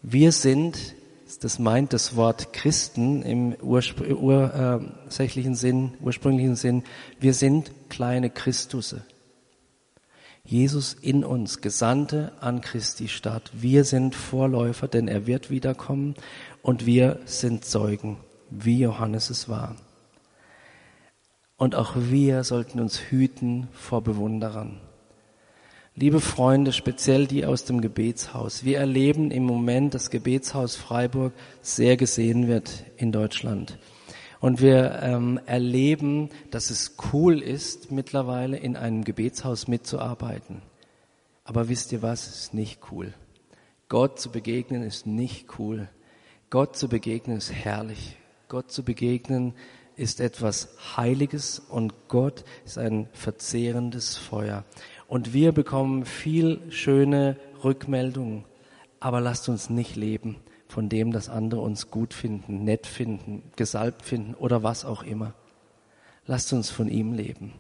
Wir 0.03 0.33
sind, 0.33 0.95
das 1.39 1.59
meint 1.59 1.93
das 1.93 2.17
Wort 2.17 2.53
Christen 2.53 3.23
im 3.23 3.55
ursächlichen 3.61 5.55
Sinn, 5.55 5.95
ursprünglichen 6.01 6.57
Sinn, 6.57 6.85
wir 7.19 7.35
sind 7.35 7.71
kleine 7.89 8.31
Christusse. 8.31 9.03
Jesus 10.47 10.93
in 10.93 11.25
uns, 11.25 11.63
Gesandte 11.63 12.33
an 12.41 12.61
Christi 12.61 13.09
Stadt. 13.09 13.51
Wir 13.55 13.85
sind 13.85 14.15
Vorläufer, 14.15 14.89
denn 14.89 15.09
er 15.09 15.27
wird 15.27 15.49
wiederkommen 15.49 16.15
und 16.61 16.85
wir 16.85 17.19
sind 17.25 17.65
Zeugen, 17.65 18.19
wie 18.51 18.81
Johannes 18.81 19.31
es 19.31 19.49
war. 19.49 19.77
Und 21.57 21.75
auch 21.75 21.93
wir 21.97 22.45
sollten 22.45 22.79
uns 22.79 22.99
hüten 22.99 23.69
vor 23.73 24.03
Bewunderern. 24.03 24.81
Liebe 25.97 26.21
Freunde, 26.21 26.73
speziell 26.73 27.29
die 27.29 27.47
aus 27.47 27.67
dem 27.67 27.81
Gebetshaus, 27.81 28.65
wir 28.65 28.79
erleben 28.79 29.31
im 29.31 29.45
Moment, 29.45 29.95
dass 29.95 30.11
Gebetshaus 30.11 30.75
Freiburg 30.75 31.33
sehr 31.63 31.97
gesehen 31.97 32.49
wird 32.49 32.85
in 32.97 33.13
Deutschland. 33.13 33.79
Und 34.41 34.61
wir 34.61 34.99
ähm, 35.03 35.39
erleben, 35.47 36.31
dass 36.51 36.71
es 36.71 36.97
cool 37.13 37.41
ist, 37.41 37.93
mittlerweile 37.93 38.57
in 38.57 38.77
einem 38.77 39.05
Gebetshaus 39.05 39.69
mitzuarbeiten. 39.69 40.63
Aber 41.45 41.69
wisst 41.69 41.93
ihr 41.93 42.03
was? 42.03 42.27
Ist 42.27 42.55
nicht 42.55 42.81
cool. 42.91 43.15
Gott 43.89 44.19
zu 44.19 44.33
begegnen 44.33 44.83
ist 44.83 45.07
nicht 45.07 45.61
cool. 45.61 45.89
Gott 46.51 46.77
zu 46.77 46.89
begegnen 46.89 47.37
ist 47.37 47.53
herrlich. 47.53 48.17
Gott 48.49 48.73
zu 48.73 48.83
begegnen 48.83 49.55
ist 49.97 50.21
etwas 50.21 50.71
Heiliges 50.97 51.61
und 51.61 51.95
Gott 52.09 52.45
ist 52.65 52.79
ein 52.79 53.09
verzehrendes 53.13 54.17
Feuer. 54.17 54.65
Und 55.15 55.33
wir 55.33 55.53
bekommen 55.53 56.07
viel 56.07 56.61
schöne 56.71 57.37
Rückmeldungen. 57.63 58.45
Aber 58.99 59.21
lasst 59.21 59.49
uns 59.49 59.71
nicht 59.71 59.95
leben 59.95 60.39
von 60.67 60.89
dem, 60.89 61.13
dass 61.13 61.29
andere 61.29 61.61
uns 61.61 61.93
gut 61.93 62.13
finden, 62.13 62.65
nett 62.65 62.89
finden, 62.89 63.45
gesalbt 63.55 64.03
finden 64.03 64.35
oder 64.35 64.65
was 64.65 64.85
auch 64.85 65.05
immer. 65.05 65.33
Lasst 66.27 66.53
uns 66.53 66.69
von 66.69 66.89
ihm 66.89 67.13
leben. 67.13 67.53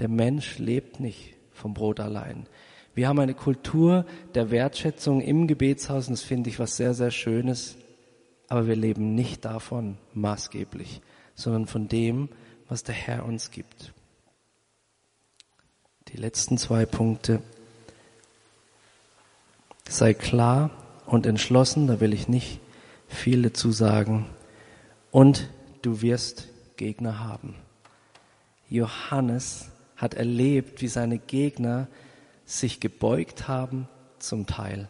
Der 0.00 0.08
Mensch 0.08 0.58
lebt 0.58 0.98
nicht 0.98 1.36
vom 1.52 1.72
Brot 1.72 2.00
allein. 2.00 2.48
Wir 2.96 3.06
haben 3.06 3.20
eine 3.20 3.34
Kultur 3.34 4.04
der 4.34 4.50
Wertschätzung 4.50 5.20
im 5.20 5.46
Gebetshaus 5.46 6.08
und 6.08 6.14
das 6.14 6.24
finde 6.24 6.50
ich 6.50 6.58
was 6.58 6.76
sehr, 6.76 6.94
sehr 6.94 7.12
Schönes. 7.12 7.76
Aber 8.48 8.66
wir 8.66 8.74
leben 8.74 9.14
nicht 9.14 9.44
davon 9.44 9.98
maßgeblich, 10.14 11.00
sondern 11.36 11.68
von 11.68 11.86
dem, 11.86 12.28
was 12.68 12.82
der 12.82 12.96
Herr 12.96 13.24
uns 13.24 13.52
gibt. 13.52 13.94
Die 16.12 16.16
letzten 16.16 16.58
zwei 16.58 16.86
Punkte. 16.86 17.40
Sei 19.88 20.12
klar 20.12 20.70
und 21.06 21.24
entschlossen, 21.24 21.86
da 21.86 22.00
will 22.00 22.12
ich 22.12 22.26
nicht 22.26 22.58
viel 23.06 23.42
dazu 23.42 23.70
sagen. 23.70 24.26
Und 25.12 25.48
du 25.82 26.02
wirst 26.02 26.48
Gegner 26.76 27.20
haben. 27.20 27.54
Johannes 28.68 29.68
hat 29.96 30.14
erlebt, 30.14 30.82
wie 30.82 30.88
seine 30.88 31.18
Gegner 31.18 31.86
sich 32.44 32.80
gebeugt 32.80 33.46
haben, 33.46 33.88
zum 34.18 34.46
Teil, 34.46 34.88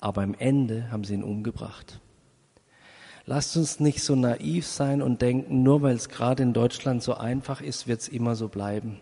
aber 0.00 0.22
am 0.22 0.34
Ende 0.34 0.90
haben 0.90 1.04
sie 1.04 1.14
ihn 1.14 1.22
umgebracht. 1.22 1.98
Lasst 3.24 3.56
uns 3.56 3.80
nicht 3.80 4.02
so 4.02 4.14
naiv 4.14 4.66
sein 4.66 5.02
und 5.02 5.22
denken, 5.22 5.62
nur 5.62 5.82
weil 5.82 5.96
es 5.96 6.08
gerade 6.08 6.42
in 6.42 6.52
Deutschland 6.52 7.02
so 7.02 7.14
einfach 7.14 7.60
ist, 7.60 7.86
wird 7.86 8.00
es 8.00 8.08
immer 8.08 8.36
so 8.36 8.48
bleiben. 8.48 9.00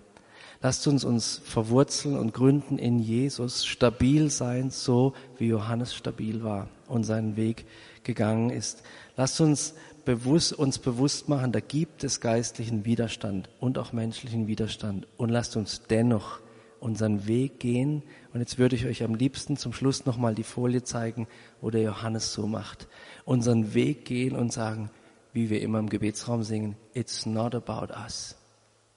Lasst 0.63 0.87
uns 0.87 1.05
uns 1.05 1.41
verwurzeln 1.45 2.17
und 2.19 2.33
gründen 2.33 2.79
in 2.79 2.99
Jesus, 2.99 3.67
stabil 3.67 4.31
sein, 4.31 4.71
so 4.71 5.13
wie 5.39 5.49
Johannes 5.49 5.95
stabil 5.95 6.43
war 6.43 6.69
und 6.89 7.05
seinen 7.05 7.37
Weg 7.37 7.67
gegangen 8.05 8.51
ist. 8.51 8.83
Lasst 9.17 9.41
uns 9.41 9.75
bewusst, 10.05 10.53
uns 10.55 10.79
bewusst 10.79 11.29
machen, 11.29 11.53
da 11.53 11.61
gibt 11.61 12.05
es 12.05 12.21
geistlichen 12.21 12.85
Widerstand 12.85 13.51
und 13.61 13.77
auch 13.77 13.93
menschlichen 13.93 14.47
Widerstand. 14.47 15.07
Und 15.19 15.29
lasst 15.29 15.57
uns 15.57 15.83
dennoch 15.91 16.41
unseren 16.81 17.27
Weg 17.27 17.61
gehen. 17.61 18.03
Und 18.33 18.41
jetzt 18.41 18.59
würde 18.59 18.77
ich 18.77 18.87
euch 18.87 19.03
am 19.03 19.15
liebsten 19.15 19.57
zum 19.57 19.73
Schluss 19.73 20.07
nochmal 20.07 20.35
die 20.35 20.45
Folie 20.45 20.83
zeigen, 20.83 21.27
wo 21.61 21.71
der 21.71 21.83
Johannes 21.83 22.33
so 22.33 22.47
macht. 22.47 22.87
Unseren 23.25 23.75
Weg 23.75 24.05
gehen 24.05 24.37
und 24.37 24.53
sagen, 24.53 24.91
wie 25.33 25.51
wir 25.51 25.61
immer 25.61 25.81
im 25.81 25.91
Gebetsraum 25.91 26.43
singen, 26.45 26.77
it's 26.95 27.27
not 27.27 27.55
about 27.55 27.93
us, 27.93 28.37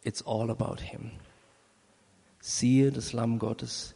it's 0.03 0.25
all 0.25 0.49
about 0.49 0.81
him 0.81 1.11
siehe 2.39 2.91
das 2.91 3.13
Lamm 3.13 3.39
Gottes, 3.39 3.95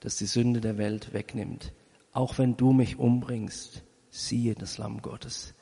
das 0.00 0.16
die 0.16 0.26
Sünde 0.26 0.60
der 0.60 0.78
Welt 0.78 1.12
wegnimmt. 1.12 1.72
Auch 2.12 2.38
wenn 2.38 2.56
du 2.56 2.72
mich 2.72 2.98
umbringst, 2.98 3.82
siehe 4.10 4.54
das 4.54 4.78
Lamm 4.78 5.02
Gottes. 5.02 5.54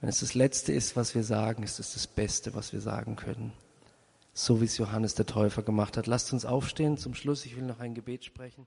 Wenn 0.00 0.08
es 0.08 0.20
das 0.20 0.34
Letzte 0.34 0.72
ist, 0.72 0.94
was 0.96 1.14
wir 1.14 1.24
sagen, 1.24 1.62
ist 1.62 1.78
es 1.78 1.94
das 1.94 2.06
Beste, 2.06 2.54
was 2.54 2.72
wir 2.72 2.80
sagen 2.80 3.16
können. 3.16 3.52
So 4.34 4.60
wie 4.60 4.66
es 4.66 4.76
Johannes 4.76 5.14
der 5.14 5.26
Täufer 5.26 5.62
gemacht 5.62 5.96
hat. 5.96 6.06
Lasst 6.06 6.32
uns 6.32 6.44
aufstehen 6.44 6.98
zum 6.98 7.14
Schluss. 7.14 7.46
Ich 7.46 7.56
will 7.56 7.64
noch 7.64 7.80
ein 7.80 7.94
Gebet 7.94 8.24
sprechen. 8.24 8.66